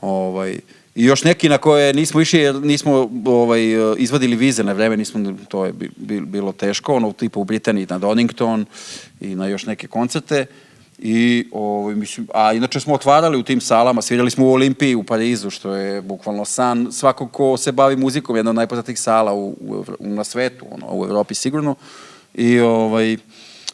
ovaj, 0.00 0.58
I 0.96 1.04
još 1.04 1.24
neki 1.24 1.48
na 1.48 1.58
koje 1.58 1.94
nismo 1.94 2.20
išli 2.20 2.38
jer 2.40 2.54
nismo 2.54 3.10
ovaj, 3.24 3.60
izvadili 3.98 4.36
vize 4.36 4.64
na 4.64 4.72
vreme, 4.72 4.96
nismo, 4.96 5.34
to 5.48 5.64
je 5.64 5.72
bi- 5.72 5.90
bi- 5.96 6.20
bilo 6.20 6.52
teško, 6.52 6.94
ono 6.94 7.12
tipa 7.12 7.40
u 7.40 7.44
Britaniji 7.44 7.86
na 7.90 7.98
Donington 7.98 8.64
i 9.20 9.34
na 9.34 9.46
još 9.46 9.66
neke 9.66 9.86
koncerte. 9.86 10.46
I, 10.98 11.48
ovaj, 11.52 11.94
mislim, 11.94 12.28
a 12.34 12.52
inače 12.52 12.80
smo 12.80 12.94
otvarali 12.94 13.38
u 13.38 13.42
tim 13.42 13.60
salama, 13.60 14.02
svirali 14.02 14.30
smo 14.30 14.46
u 14.46 14.52
Olimpiji 14.52 14.94
u 14.94 15.02
Parizu, 15.02 15.50
što 15.50 15.74
je 15.74 16.02
bukvalno 16.02 16.44
san 16.44 16.92
svakog 16.92 17.32
ko 17.32 17.56
se 17.56 17.72
bavi 17.72 17.96
muzikom, 17.96 18.36
jedna 18.36 18.50
od 18.50 18.54
najpoznatijih 18.54 19.00
sala 19.00 19.34
u, 19.34 19.48
u, 19.48 19.84
na 19.98 20.24
svetu, 20.24 20.66
ono, 20.70 20.86
u 20.90 21.04
Evropi 21.04 21.34
sigurno. 21.34 21.74
I 22.34 22.60
ovaj, 22.60 23.16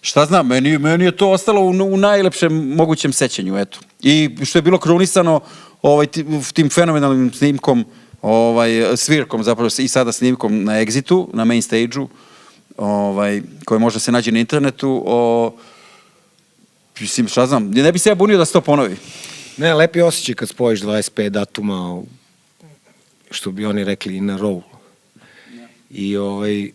šta 0.00 0.24
znam, 0.24 0.46
meni, 0.46 0.78
meni 0.78 1.04
je 1.04 1.16
to 1.16 1.30
ostalo 1.30 1.60
u, 1.60 1.68
u 1.68 1.96
najlepšem 1.96 2.68
mogućem 2.68 3.12
sećanju, 3.12 3.58
eto. 3.58 3.78
I 4.02 4.30
što 4.44 4.58
je 4.58 4.62
bilo 4.62 4.78
krunisano 4.78 5.40
ovaj, 5.82 6.06
ti- 6.06 6.24
tim 6.52 6.70
fenomenalnim 6.70 7.32
snimkom, 7.32 7.84
ovaj, 8.22 8.96
svirkom 8.96 9.42
zapravo 9.42 9.70
i 9.78 9.88
sada 9.88 10.12
snimkom 10.12 10.64
na 10.64 10.72
Exitu, 10.72 11.28
na 11.32 11.44
main 11.44 11.62
stage-u, 11.62 12.08
ovaj, 12.76 13.42
koji 13.64 13.80
može 13.80 14.00
se 14.00 14.12
nađe 14.12 14.32
na 14.32 14.38
internetu, 14.38 15.02
o, 15.06 15.52
mislim, 17.00 17.28
šta 17.28 17.46
znam, 17.46 17.70
ne 17.70 17.92
bi 17.92 17.98
se 17.98 18.08
ja 18.08 18.14
bunio 18.14 18.38
da 18.38 18.44
se 18.44 18.52
to 18.52 18.60
ponovi. 18.60 18.96
Ne, 19.56 19.74
lepi 19.74 20.00
osjećaj 20.00 20.34
kad 20.34 20.48
spojiš 20.48 20.80
25 20.80 21.28
datuma, 21.28 22.02
što 23.30 23.50
bi 23.50 23.66
oni 23.66 23.84
rekli, 23.84 24.16
in 24.16 24.30
a 24.30 24.38
row. 24.38 24.62
I 25.90 26.16
ovaj, 26.16 26.64
e, 26.64 26.70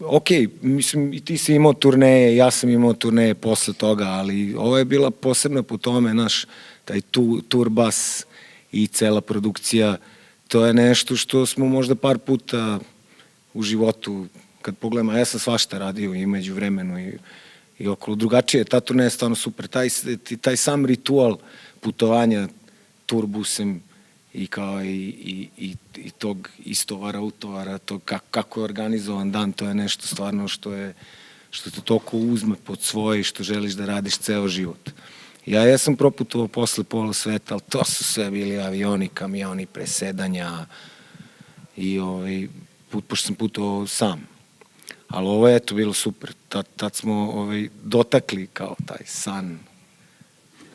ok, 0.00 0.28
mislim, 0.62 1.12
i 1.12 1.20
ti 1.20 1.38
si 1.38 1.54
imao 1.54 1.72
turneje, 1.72 2.36
ja 2.36 2.50
sam 2.50 2.70
imao 2.70 2.92
turneje 2.92 3.34
posle 3.34 3.74
toga, 3.74 4.04
ali 4.04 4.54
ovo 4.54 4.78
je 4.78 4.84
bila 4.84 5.10
posebna 5.10 5.62
po 5.62 5.76
tome, 5.76 6.14
naš, 6.14 6.46
taj 6.84 7.00
tu, 7.00 7.40
tur 7.48 7.68
bas 7.68 8.26
i 8.72 8.86
cela 8.86 9.20
produkcija, 9.20 9.96
to 10.48 10.66
je 10.66 10.74
nešto 10.74 11.16
što 11.16 11.46
smo 11.46 11.66
možda 11.66 11.94
par 11.94 12.18
puta 12.18 12.78
u 13.54 13.62
životu, 13.62 14.26
kad 14.62 14.76
pogledamo, 14.76 15.12
ja 15.12 15.24
sam 15.24 15.40
svašta 15.40 15.78
radio 15.78 16.14
i 16.14 16.26
među 16.26 16.54
vremenu 16.54 16.98
i, 16.98 17.18
i 17.78 17.88
okolo 17.88 18.16
drugačije, 18.16 18.64
ta 18.64 18.80
turneja 18.80 19.06
je 19.06 19.10
stvarno 19.10 19.36
super, 19.36 19.66
taj, 19.66 19.88
taj 20.40 20.56
sam 20.56 20.86
ritual 20.86 21.38
putovanja 21.80 22.48
turbusem 23.06 23.82
i 24.32 24.46
kao 24.46 24.84
i, 24.84 24.88
i, 24.88 25.48
i, 25.56 25.74
i 25.96 26.10
tog 26.10 26.48
istovara, 26.64 27.20
utovara, 27.20 27.78
to 27.78 27.98
kako, 27.98 28.26
kako 28.30 28.60
je 28.60 28.64
organizovan 28.64 29.32
dan, 29.32 29.52
to 29.52 29.68
je 29.68 29.74
nešto 29.74 30.06
stvarno 30.06 30.48
što 30.48 30.72
je 30.72 30.94
što 31.50 31.70
te 31.70 31.80
toliko 31.80 32.16
uzme 32.16 32.56
pod 32.64 32.80
svoje 32.80 33.20
i 33.20 33.24
što 33.24 33.42
želiš 33.42 33.72
da 33.72 33.86
radiš 33.86 34.18
ceo 34.18 34.48
život. 34.48 34.90
Ja 35.46 35.62
jesam 35.62 35.96
proputovao 35.96 36.48
posle 36.48 36.84
pola 36.84 37.12
sveta, 37.12 37.54
ali 37.54 37.62
to 37.68 37.84
su 37.84 38.04
sve 38.04 38.30
bili 38.30 38.58
avioni, 38.58 39.08
kamioni, 39.08 39.66
presedanja 39.66 40.66
i 41.76 41.98
ovaj, 41.98 42.48
put, 42.90 43.04
pošto 43.08 43.26
sam 43.26 43.34
putovao 43.34 43.86
sam. 43.86 44.31
Ali 45.12 45.28
ovo 45.28 45.48
je 45.48 45.56
eto 45.56 45.74
bilo 45.74 45.92
super. 45.92 46.32
Tad, 46.48 46.66
tad 46.76 46.94
smo 46.94 47.30
ovaj, 47.30 47.68
dotakli 47.82 48.46
kao 48.46 48.74
taj 48.86 49.06
san 49.06 49.58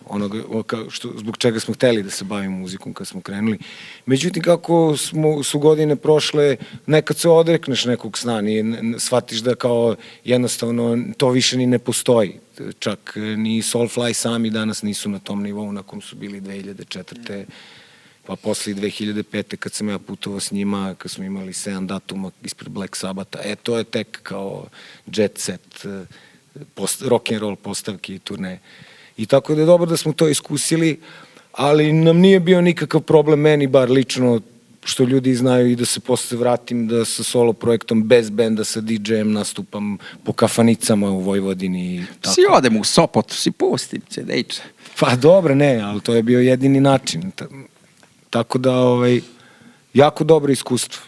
onoga 0.10 0.44
što, 0.90 1.14
zbog 1.18 1.38
čega 1.38 1.60
smo 1.60 1.74
hteli 1.74 2.04
da 2.04 2.10
se 2.10 2.26
bavimo 2.26 2.58
muzikom 2.58 2.94
kad 2.94 3.08
smo 3.08 3.22
krenuli. 3.22 3.60
Međutim, 4.06 4.44
kako 4.44 4.98
smo, 4.98 5.44
su 5.44 5.60
godine 5.60 5.96
prošle, 5.96 6.58
nekad 6.86 7.18
se 7.18 7.30
odrekneš 7.30 7.86
nekog 7.86 8.18
sna, 8.18 8.42
nije, 8.42 8.64
shvatiš 8.98 9.40
da 9.40 9.56
kao 9.56 9.96
jednostavno 10.24 10.98
to 11.18 11.30
više 11.30 11.58
ni 11.58 11.68
ne 11.68 11.80
postoji. 11.80 12.40
Čak 12.80 13.14
ni 13.16 13.62
Soulfly 13.62 14.14
sami 14.14 14.50
danas 14.50 14.84
nisu 14.84 15.10
na 15.10 15.20
tom 15.20 15.44
nivou 15.44 15.72
na 15.72 15.84
kom 15.84 16.02
su 16.02 16.16
bili 16.16 16.42
2004 16.42 17.46
pa 18.28 18.36
posle 18.36 18.74
2005. 18.74 19.56
kad 19.56 19.74
sam 19.74 19.90
ja 19.90 20.00
putovao 20.00 20.40
s 20.40 20.52
njima, 20.52 20.96
kad 20.98 21.12
smo 21.12 21.24
imali 21.24 21.54
7 21.54 21.86
datuma 21.86 22.32
ispred 22.44 22.72
Black 22.72 22.96
Sabata, 22.96 23.40
e, 23.44 23.56
to 23.56 23.78
je 23.78 23.84
tek 23.84 24.20
kao 24.24 24.66
jet 25.16 25.38
set, 25.38 25.86
post, 26.74 27.02
rock 27.02 27.32
and 27.32 27.42
roll 27.42 27.56
postavki 27.56 28.16
i 28.16 28.20
turneje. 28.20 28.60
I 29.18 29.26
tako 29.26 29.56
da 29.56 29.62
je 29.62 29.66
dobro 29.66 29.86
da 29.86 29.98
smo 29.98 30.14
to 30.14 30.28
iskusili, 30.28 31.00
ali 31.52 31.94
nam 31.94 32.18
nije 32.18 32.40
bio 32.40 32.62
nikakav 32.62 33.02
problem, 33.02 33.40
meni 33.40 33.68
bar 33.68 33.90
lično, 33.90 34.42
što 34.84 35.04
ljudi 35.04 35.36
znaju 35.36 35.72
i 35.72 35.76
da 35.76 35.86
se 35.86 36.00
posle 36.00 36.38
vratim 36.38 36.88
da 36.88 37.06
sa 37.06 37.24
solo 37.24 37.54
projektom 37.54 38.04
bez 38.04 38.30
benda 38.30 38.64
sa 38.64 38.82
DJ-em 38.82 39.32
nastupam 39.32 39.98
po 40.24 40.34
kafanicama 40.34 41.10
u 41.12 41.20
Vojvodini. 41.20 41.96
I 41.96 42.04
tako. 42.22 42.34
Si 42.34 42.42
odem 42.52 42.78
u 42.78 42.84
Sopot, 42.84 43.32
si 43.32 43.52
pustim 43.52 44.02
CD-iče. 44.10 44.62
Pa 45.00 45.16
dobro, 45.16 45.56
ne, 45.56 45.80
ali 45.80 46.02
to 46.02 46.16
je 46.16 46.24
bio 46.24 46.40
jedini 46.40 46.80
način. 46.80 47.32
Tako 48.38 48.58
da, 48.58 48.76
ovaj, 48.76 49.22
jako 49.94 50.24
dobro 50.24 50.52
iskustvo. 50.52 51.02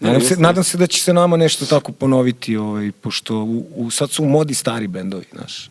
Nadam 0.00 0.20
se, 0.20 0.36
nadam 0.36 0.64
se 0.64 0.78
da 0.78 0.86
će 0.86 1.02
se 1.02 1.12
nama 1.12 1.36
nešto 1.36 1.66
tako 1.66 1.92
ponoviti, 1.92 2.56
ovaj, 2.56 2.92
pošto 3.00 3.36
u, 3.36 3.66
u, 3.74 3.90
sad 3.90 4.10
su 4.10 4.22
u 4.22 4.28
modi 4.28 4.54
stari 4.54 4.86
bendovi, 4.86 5.24
znaš. 5.32 5.70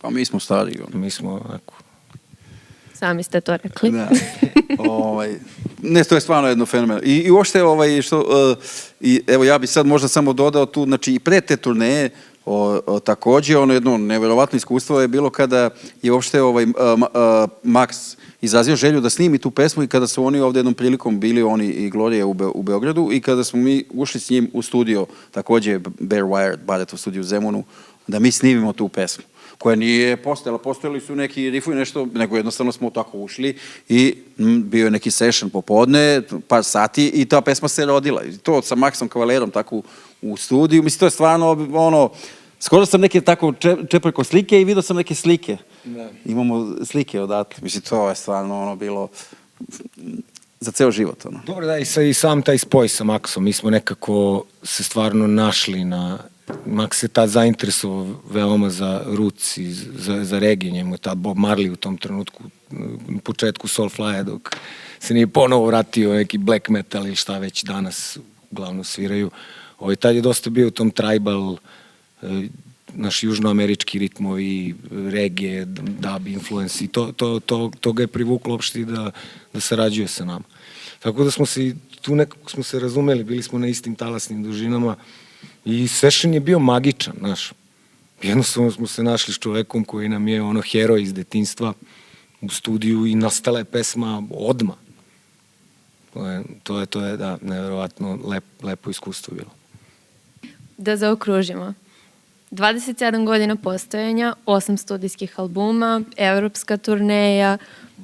Pa 0.00 0.10
mi 0.10 0.24
smo 0.24 0.40
stari. 0.40 0.80
Ono. 0.88 1.04
Mi 1.04 1.10
smo 1.10 1.40
onako... 1.48 1.74
Sami 2.94 3.22
ste 3.22 3.40
to 3.40 3.56
rekli. 3.56 3.90
Da. 3.90 4.08
ovaj, 4.78 5.34
ne, 5.82 6.04
to 6.04 6.14
je 6.14 6.20
stvarno 6.20 6.48
jedno 6.48 6.66
fenomen. 6.66 7.00
I, 7.04 7.16
i 7.16 7.30
uopšte, 7.30 7.62
ovaj, 7.62 8.02
što, 8.02 8.20
uh, 8.20 8.64
i, 9.00 9.22
evo 9.26 9.44
ja 9.44 9.58
bih 9.58 9.70
sad 9.70 9.86
možda 9.86 10.08
samo 10.08 10.32
dodao 10.32 10.66
tu, 10.66 10.84
znači 10.84 11.14
i 11.14 11.18
pre 11.18 11.40
te 11.40 11.56
turneje, 11.56 12.10
O, 12.46 12.80
o, 12.86 13.00
takođe, 13.00 13.58
ono 13.58 13.74
jedno 13.74 13.98
neverovatno 13.98 14.56
iskustvo 14.56 15.00
je 15.00 15.08
bilo 15.08 15.30
kada 15.30 15.70
je 16.02 16.12
uopšte 16.12 16.42
ovaj, 16.42 16.66
Max 17.64 18.16
izrazio 18.40 18.76
želju 18.76 19.00
da 19.00 19.10
snimi 19.10 19.38
tu 19.38 19.50
pesmu 19.50 19.82
i 19.82 19.88
kada 19.88 20.06
su 20.06 20.24
oni 20.24 20.40
ovde 20.40 20.58
jednom 20.58 20.74
prilikom 20.74 21.20
bili, 21.20 21.42
oni 21.42 21.66
i 21.66 21.90
Gloria 21.90 22.26
u, 22.26 22.34
Be 22.34 22.46
u 22.46 22.62
Beogradu 22.62 23.08
i 23.12 23.20
kada 23.20 23.44
smo 23.44 23.60
mi 23.60 23.84
ušli 23.90 24.20
s 24.20 24.30
njim 24.30 24.50
u 24.52 24.62
studio, 24.62 25.06
takođe 25.30 25.78
Bear 26.00 26.22
Wired, 26.22 26.56
Badet 26.66 26.92
u 26.92 26.96
studiju 26.96 27.20
u 27.20 27.24
Zemunu, 27.24 27.64
da 28.06 28.18
mi 28.18 28.32
snimimo 28.32 28.72
tu 28.72 28.88
pesmu 28.88 29.24
koja 29.58 29.76
nije 29.76 30.16
postojala. 30.16 30.58
Postojali 30.58 31.00
su 31.00 31.16
neki 31.16 31.50
rifovi 31.50 31.76
nešto, 31.76 32.06
nego 32.14 32.36
jednostavno 32.36 32.72
smo 32.72 32.90
tako 32.90 33.18
ušli 33.18 33.58
i 33.88 34.14
m, 34.38 34.70
bio 34.70 34.84
je 34.84 34.90
neki 34.90 35.10
session 35.10 35.50
popodne, 35.50 36.22
par 36.48 36.64
sati 36.64 37.06
i 37.14 37.24
ta 37.24 37.40
pesma 37.40 37.68
se 37.68 37.86
rodila. 37.86 38.24
I 38.24 38.36
to 38.36 38.62
sa 38.62 38.76
Maxom 38.76 39.08
Kavalerom 39.08 39.50
tako 39.50 39.82
u 40.22 40.36
studiju. 40.36 40.82
Mislim, 40.82 40.98
to 40.98 41.06
je 41.06 41.10
stvarno 41.10 41.68
ono, 41.72 42.10
skoro 42.60 42.86
sam 42.86 43.00
neke 43.00 43.20
tako 43.20 43.52
čeprko 43.88 44.24
slike 44.24 44.60
i 44.60 44.64
vidio 44.64 44.82
sam 44.82 44.96
neke 44.96 45.14
slike. 45.14 45.56
Da. 45.84 46.08
Imamo 46.24 46.76
slike 46.84 47.20
odatle. 47.20 47.58
Mislim, 47.62 47.82
to 47.82 48.08
je 48.08 48.14
stvarno 48.14 48.62
ono 48.62 48.76
bilo 48.76 49.08
za 50.60 50.70
ceo 50.70 50.90
život. 50.90 51.26
Ono. 51.26 51.40
Dobro, 51.46 51.66
da, 51.66 51.78
i, 51.78 51.84
sa, 51.84 52.02
i 52.02 52.14
sam 52.14 52.42
taj 52.42 52.58
spoj 52.58 52.88
sa 52.88 53.04
Maxom, 53.04 53.40
mi 53.40 53.52
smo 53.52 53.70
nekako 53.70 54.44
se 54.62 54.84
stvarno 54.84 55.26
našli 55.26 55.84
na, 55.84 56.18
Max 56.66 56.92
se 56.92 57.08
tad 57.08 57.28
zainteresovao 57.28 58.06
veoma 58.30 58.70
za 58.70 59.02
roots 59.06 59.56
i 59.56 59.72
za, 59.72 60.24
za 60.24 60.38
regije, 60.38 60.72
njemu 60.72 60.94
je 60.94 60.98
tad 60.98 61.18
Bob 61.18 61.36
Marley 61.36 61.72
u 61.72 61.76
tom 61.76 61.96
trenutku, 61.96 62.42
u 63.16 63.20
početku 63.24 63.68
Soulfly-a, 63.68 64.22
dok 64.22 64.56
se 65.00 65.14
nije 65.14 65.26
ponovo 65.26 65.66
vratio 65.66 66.14
neki 66.14 66.38
black 66.38 66.68
metal 66.68 67.06
ili 67.06 67.16
šta 67.16 67.38
već 67.38 67.64
danas 67.64 68.18
uglavnom 68.50 68.84
sviraju. 68.84 69.30
Ovaj, 69.78 69.96
tad 69.96 70.14
je 70.14 70.20
dosta 70.20 70.50
bio 70.50 70.68
u 70.68 70.70
tom 70.70 70.90
tribal, 70.90 71.56
eh, 72.22 72.48
naš 72.94 73.22
južnoamerički 73.22 73.98
ritmovi, 73.98 74.74
regije, 75.10 75.64
dub 75.64 76.26
influence 76.26 76.84
i 76.84 76.88
to, 76.88 77.12
to, 77.12 77.40
to, 77.40 77.70
to 77.80 77.92
ga 77.92 78.02
je 78.02 78.06
privuklo 78.06 78.54
uopšte 78.54 78.84
da, 78.84 79.10
da 79.52 79.60
sarađuje 79.60 80.08
sa 80.08 80.24
nama. 80.24 80.44
Tako 80.98 81.24
da 81.24 81.30
smo 81.30 81.46
se 81.46 81.74
tu 82.00 82.14
nekako 82.16 82.50
smo 82.50 82.62
se 82.62 82.80
razumeli, 82.80 83.24
bili 83.24 83.42
smo 83.42 83.58
na 83.58 83.66
istim 83.66 83.94
talasnim 83.94 84.42
dužinama, 84.42 84.96
I 85.64 85.88
session 85.88 86.34
je 86.34 86.40
bio 86.40 86.58
magičan, 86.58 87.14
znaš. 87.18 87.52
Jednostavno 88.22 88.70
smo 88.70 88.86
se 88.86 89.02
našli 89.02 89.34
s 89.34 89.38
čovekom 89.38 89.84
koji 89.84 90.08
nam 90.08 90.28
je 90.28 90.42
ono 90.42 90.60
heroj 90.60 91.02
iz 91.02 91.14
detinstva 91.14 91.72
u 92.40 92.48
studiju 92.48 93.06
i 93.06 93.14
nastala 93.14 93.58
je 93.58 93.64
pesma 93.64 94.22
odma. 94.30 94.74
To 96.14 96.26
je, 96.26 96.42
to 96.62 96.80
je, 96.80 96.86
to 96.86 97.04
je 97.04 97.16
da, 97.16 97.38
nevjerovatno 97.42 98.18
lep, 98.24 98.44
lepo 98.62 98.90
iskustvo 98.90 99.34
bilo. 99.34 99.50
Da 100.76 100.96
zaokružimo. 100.96 101.74
27 102.50 103.26
godina 103.26 103.56
postojanja, 103.56 104.34
8 104.46 104.76
studijskih 104.76 105.38
albuma, 105.38 106.02
evropska 106.16 106.76
turneja, 106.76 107.58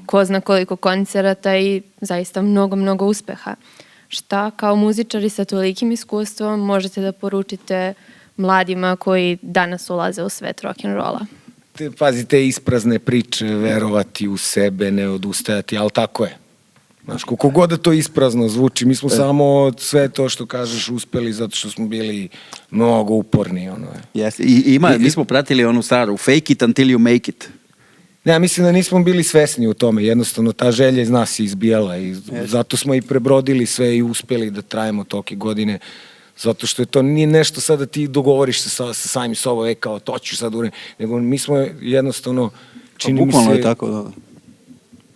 ko 0.07 0.25
zna 0.25 0.41
koliko 0.41 0.77
koncerata 0.77 1.57
i 1.57 1.83
zaista 2.01 2.43
mnogo, 2.43 2.77
mnogo 2.77 3.07
uspeha. 3.07 3.55
Šta 4.09 4.51
kao 4.51 4.77
muzičari 4.77 5.29
sa 5.29 5.45
tolikim 5.45 5.93
iskustvom 5.93 6.61
možete 6.61 7.01
da 7.01 7.13
poručite 7.13 7.95
mladima 8.37 8.97
koji 8.97 9.39
danas 9.43 9.91
ulaze 9.91 10.23
u 10.23 10.29
svet 10.29 10.63
rock'n'rolla? 10.63 11.27
Te, 11.73 11.91
pazi, 11.91 12.25
te 12.25 12.47
isprazne 12.47 12.99
priče, 12.99 13.47
verovati 13.47 14.29
u 14.29 14.37
sebe, 14.37 14.91
ne 14.91 15.09
odustajati, 15.09 15.79
ali 15.79 15.91
tako 15.91 16.25
je. 16.25 16.37
Znaš, 17.05 17.25
koliko 17.25 17.51
god 17.51 17.71
da 17.71 17.77
to 17.77 17.93
isprazno 17.93 18.49
zvuči, 18.49 18.87
mi 18.87 18.95
smo 18.95 19.09
e. 19.13 19.17
samo 19.17 19.73
sve 19.79 20.09
to 20.09 20.29
što 20.29 20.47
kažeš 20.47 20.89
uspeli 20.89 21.33
zato 21.33 21.57
što 21.57 21.71
smo 21.71 21.87
bili 21.87 22.29
mnogo 22.71 23.15
uporni. 23.15 23.69
Ono 23.69 23.87
je. 23.87 24.25
Yes. 24.25 24.43
I, 24.45 24.75
ima, 24.75 24.95
I, 24.95 24.99
mi 24.99 25.11
smo 25.11 25.25
pratili 25.25 25.65
onu 25.65 25.83
staru, 25.83 26.17
fake 26.17 26.53
it 26.53 26.63
until 26.63 26.89
you 26.89 26.99
make 26.99 27.31
it. 27.31 27.49
Ne, 28.25 28.33
ja 28.33 28.39
mislim 28.39 28.67
da 28.67 28.73
nismo 28.73 29.03
bili 29.03 29.23
svesni 29.23 29.67
u 29.67 29.75
tome, 29.75 30.05
jednostavno 30.05 30.53
ta 30.53 30.73
želja 30.73 31.03
iz 31.03 31.11
nas 31.11 31.39
je 31.39 31.45
izbijala 31.45 31.97
i 31.97 32.15
zato 32.45 32.77
smo 32.77 32.95
i 32.95 33.03
prebrodili 33.03 33.67
sve 33.67 33.97
i 33.97 34.03
uspeli 34.03 34.51
da 34.51 34.63
trajemo 34.63 35.05
toke 35.05 35.35
godine, 35.35 35.79
zato 36.39 36.67
što 36.67 36.83
je 36.83 36.87
to 36.87 37.03
nije 37.03 37.27
nešto 37.27 37.61
sad 37.61 37.79
da 37.79 37.87
ti 37.87 38.09
dogovoriš 38.09 38.61
se 38.61 38.71
sa, 38.71 38.95
sa 38.95 39.09
samim 39.09 39.35
sobom, 39.35 39.67
e 39.67 39.75
kao 39.75 39.99
to 39.99 40.19
ću 40.19 40.37
sad 40.37 40.55
urediti, 40.55 40.79
nego 40.99 41.19
mi 41.19 41.39
smo 41.39 41.57
jednostavno, 41.81 42.51
pa 42.51 42.99
čini 42.99 43.31
pa, 43.33 43.39
mi 43.39 43.45
se... 43.45 43.51
je 43.51 43.63
tako, 43.63 43.89
da. 43.89 44.05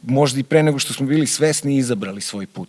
Možda 0.03 0.41
i 0.41 0.43
pre 0.43 0.63
nego 0.63 0.79
što 0.79 0.93
smo 0.93 1.07
bili 1.07 1.27
svesni 1.27 1.77
izabrali 1.77 2.21
svoj 2.21 2.47
put. 2.47 2.69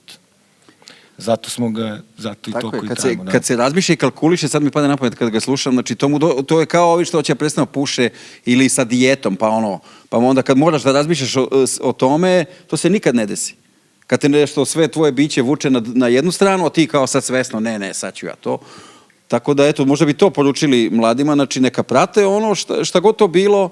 Zato 1.18 1.50
smo 1.50 1.70
ga, 1.70 2.02
zato 2.18 2.50
i 2.50 2.54
Tako 2.54 2.62
to 2.62 2.72
koji 2.72 2.88
kad 2.88 2.98
trajamo. 2.98 3.24
Se, 3.24 3.26
da. 3.26 3.32
Kad 3.32 3.46
se 3.46 3.56
razmišlja 3.56 3.94
i 3.94 3.98
kalkuliše, 3.98 4.48
sad 4.48 4.64
mi 4.64 4.72
pada 4.72 4.88
na 4.88 4.98
pamet 4.98 5.16
kad 5.16 5.30
ga 5.30 5.40
slušam, 5.40 5.74
znači 5.74 5.96
to, 5.96 6.10
mu 6.10 6.20
do, 6.20 6.44
to 6.48 6.60
je 6.60 6.66
kao 6.66 6.92
ovi 6.92 7.06
što 7.06 7.22
će 7.22 7.36
prestano 7.36 7.66
puše 7.66 8.10
ili 8.46 8.70
sa 8.70 8.84
dijetom, 8.84 9.36
pa 9.36 9.50
ono, 9.50 9.80
pa 10.14 10.18
onda 10.18 10.42
kad 10.42 10.58
moraš 10.58 10.84
da 10.84 10.92
razmišljaš 10.92 11.38
o, 11.38 11.48
o 11.82 11.94
tome, 11.94 12.46
to 12.68 12.78
se 12.78 12.90
nikad 12.90 13.16
ne 13.16 13.26
desi. 13.26 13.56
Kad 14.08 14.20
te 14.20 14.30
nešto, 14.30 14.66
sve 14.66 14.88
tvoje 14.88 15.12
biće 15.12 15.42
vuče 15.42 15.70
na, 15.70 15.82
na 15.86 16.08
jednu 16.08 16.32
stranu, 16.32 16.66
a 16.66 16.70
ti 16.70 16.88
kao 16.88 17.08
sad 17.08 17.24
svesno, 17.24 17.60
ne, 17.60 17.80
ne, 17.80 17.94
sad 17.94 18.14
ću 18.14 18.26
ja 18.26 18.36
to. 18.36 18.60
Tako 19.28 19.54
da, 19.54 19.68
eto, 19.68 19.86
možda 19.86 20.06
bi 20.06 20.14
to 20.14 20.30
poručili 20.30 20.90
mladima, 20.90 21.34
znači 21.34 21.60
neka 21.60 21.84
prate 21.84 22.26
ono 22.26 22.56
šta, 22.56 22.84
šta 22.84 23.00
god 23.00 23.16
to 23.16 23.28
bilo, 23.28 23.72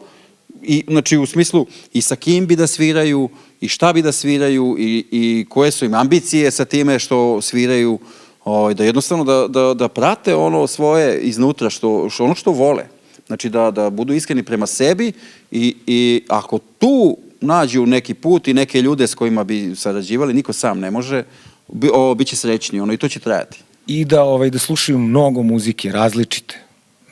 i, 0.61 0.83
znači 0.87 1.17
u 1.17 1.25
smislu 1.25 1.65
i 1.93 2.01
sa 2.01 2.15
kim 2.15 2.47
bi 2.47 2.55
da 2.55 2.67
sviraju, 2.67 3.29
i 3.61 3.67
šta 3.67 3.93
bi 3.93 4.01
da 4.01 4.11
sviraju 4.11 4.75
i, 4.79 5.05
i 5.11 5.45
koje 5.49 5.71
su 5.71 5.85
im 5.85 5.93
ambicije 5.93 6.51
sa 6.51 6.65
time 6.65 6.99
što 6.99 7.41
sviraju, 7.41 7.99
ovaj, 8.43 8.73
da 8.73 8.83
jednostavno 8.83 9.23
da, 9.23 9.47
da, 9.47 9.73
da 9.73 9.87
prate 9.87 10.35
ono 10.35 10.67
svoje 10.67 11.19
iznutra, 11.19 11.69
što, 11.69 12.09
što, 12.09 12.23
ono 12.23 12.35
što 12.35 12.51
vole. 12.51 13.00
Znači 13.31 13.49
da, 13.49 13.71
da 13.71 13.89
budu 13.89 14.13
iskreni 14.13 14.43
prema 14.43 14.67
sebi 14.67 15.11
i, 15.51 15.75
i 15.87 16.23
ako 16.27 16.59
tu 16.79 17.17
nađu 17.41 17.85
neki 17.85 18.13
put 18.13 18.47
i 18.47 18.53
neke 18.53 18.81
ljude 18.81 19.07
s 19.07 19.15
kojima 19.15 19.43
bi 19.43 19.75
sarađivali, 19.75 20.33
niko 20.33 20.53
sam 20.53 20.79
ne 20.79 20.91
može, 20.91 21.23
bi, 21.67 21.89
o, 21.93 22.15
bit 22.15 22.27
će 22.27 22.35
srećni, 22.35 22.79
ono, 22.79 22.93
i 22.93 22.97
to 22.97 23.07
će 23.07 23.19
trajati. 23.19 23.59
I 23.87 24.05
da, 24.05 24.23
ovaj, 24.23 24.49
da 24.49 24.59
slušaju 24.59 24.97
mnogo 24.97 25.43
muzike, 25.43 25.91
različite. 25.91 26.59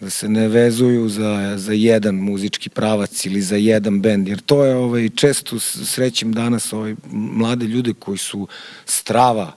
Da 0.02 0.10
se 0.10 0.30
ne 0.30 0.48
vezuju 0.48 1.10
za, 1.10 1.54
za 1.58 1.74
jedan 1.74 2.16
muzički 2.16 2.70
pravac 2.70 3.26
ili 3.26 3.42
za 3.42 3.56
jedan 3.56 4.02
bend, 4.02 4.28
jer 4.28 4.42
to 4.42 4.66
je 4.66 4.76
ovaj, 4.76 5.10
često 5.10 5.60
srećem 5.60 6.34
danas 6.34 6.74
ovaj, 6.74 6.96
mlade 7.12 7.66
ljude 7.66 7.94
koji 8.00 8.18
su 8.18 8.48
strava 8.86 9.54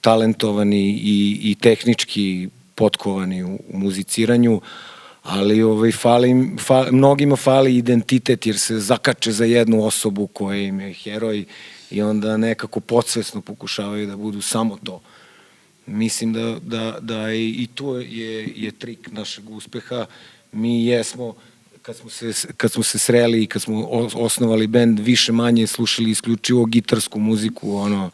talentovani 0.00 0.90
i, 0.90 1.40
i 1.42 1.54
tehnički 1.54 2.48
potkovani 2.74 3.44
u, 3.44 3.58
u 3.68 3.78
muziciranju, 3.78 4.60
ali 5.22 5.62
ovaj, 5.62 5.92
fali, 5.92 6.56
fa, 6.58 6.86
mnogima 6.92 7.36
fali 7.36 7.76
identitet 7.76 8.46
jer 8.46 8.58
se 8.58 8.78
zakače 8.78 9.32
za 9.32 9.44
jednu 9.44 9.84
osobu 9.84 10.26
koja 10.26 10.56
im 10.62 10.80
je 10.80 10.92
heroj 10.92 11.44
i 11.90 12.02
onda 12.02 12.36
nekako 12.36 12.80
podsvesno 12.80 13.40
pokušavaju 13.40 14.06
da 14.06 14.16
budu 14.16 14.40
samo 14.40 14.78
to. 14.84 15.00
Mislim 15.86 16.32
da, 16.32 16.58
da, 16.62 16.98
da 17.00 17.28
je, 17.28 17.48
i 17.48 17.68
to 17.74 17.96
je, 17.98 18.52
je 18.56 18.70
trik 18.70 19.12
našeg 19.12 19.50
uspeha. 19.50 20.06
Mi 20.52 20.86
jesmo, 20.86 21.34
kad 21.82 21.96
smo 21.96 22.10
se, 22.10 22.32
kad 22.56 22.72
smo 22.72 22.82
se 22.82 22.98
sreli 22.98 23.42
i 23.42 23.46
kad 23.46 23.62
smo 23.62 23.86
os- 23.86 24.14
osnovali 24.16 24.66
bend, 24.66 24.98
više 24.98 25.32
manje 25.32 25.66
slušali 25.66 26.10
isključivo 26.10 26.64
gitarsku 26.64 27.18
muziku, 27.18 27.76
ono, 27.76 28.10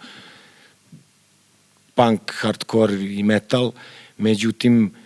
punk, 1.95 2.21
hardcore 2.35 2.95
i 2.95 3.23
metal, 3.23 3.73
međutim, 4.19 4.87
e, 4.87 5.06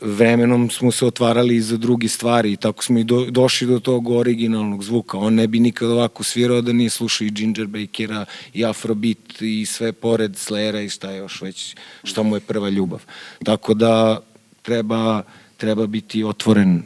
vremenom 0.00 0.70
smo 0.70 0.92
se 0.92 1.06
otvarali 1.06 1.56
i 1.56 1.60
za 1.60 1.76
druge 1.76 2.08
stvari 2.08 2.52
i 2.52 2.56
tako 2.56 2.84
smo 2.84 2.98
i 2.98 3.04
do, 3.04 3.26
došli 3.30 3.66
do 3.66 3.78
tog 3.78 4.08
originalnog 4.08 4.84
zvuka. 4.84 5.18
On 5.18 5.34
ne 5.34 5.46
bi 5.46 5.60
nikad 5.60 5.90
ovako 5.90 6.24
svirao 6.24 6.60
da 6.60 6.72
nije 6.72 6.90
slušao 6.90 7.26
i 7.26 7.30
Ginger 7.30 7.66
Bakera 7.66 8.24
i 8.54 8.64
Afrobeat 8.64 9.42
i 9.42 9.66
sve 9.66 9.92
pored 9.92 10.32
Slayera 10.32 10.84
i 10.84 10.88
šta 10.88 11.12
još 11.12 11.40
već, 11.40 11.76
šta 12.04 12.22
mu 12.22 12.36
je 12.36 12.40
prva 12.40 12.68
ljubav. 12.68 13.02
Tako 13.44 13.74
da 13.74 14.20
treba, 14.62 15.22
treba 15.56 15.86
biti 15.86 16.24
otvoren 16.24 16.82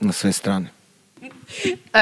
na 0.00 0.12
sve 0.12 0.32
strane. 0.32 0.79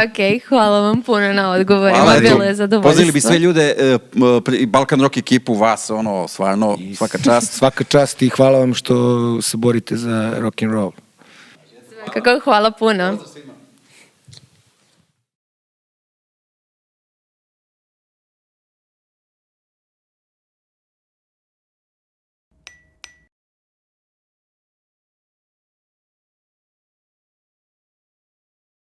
Ok, 0.04 0.46
hvala 0.48 0.80
vam 0.80 1.02
puno 1.02 1.32
na 1.32 1.50
odgovorima, 1.50 1.98
Hvala, 1.98 2.20
bilo 2.20 2.44
je 2.44 2.54
zadovoljstvo. 2.54 2.90
Pozivili 2.90 3.12
bi 3.12 3.20
sve 3.20 3.38
ljude, 3.38 3.74
e, 3.78 3.98
pri- 4.40 4.66
Balkan 4.66 5.00
Rock 5.00 5.16
ekipu, 5.16 5.54
vas, 5.54 5.90
ono, 5.90 6.28
stvarno, 6.28 6.76
I 6.80 6.94
svaka 6.94 7.18
čast. 7.18 7.52
Svaka 7.58 7.84
čast 7.84 8.22
i 8.22 8.28
hvala 8.28 8.58
vam 8.58 8.74
što 8.74 8.94
se 9.42 9.56
borite 9.56 9.96
za 9.96 10.34
rock 10.38 10.62
and 10.62 10.72
roll. 10.72 10.90
Kako 12.12 12.40
hvala 12.44 12.70
puno. 12.70 13.18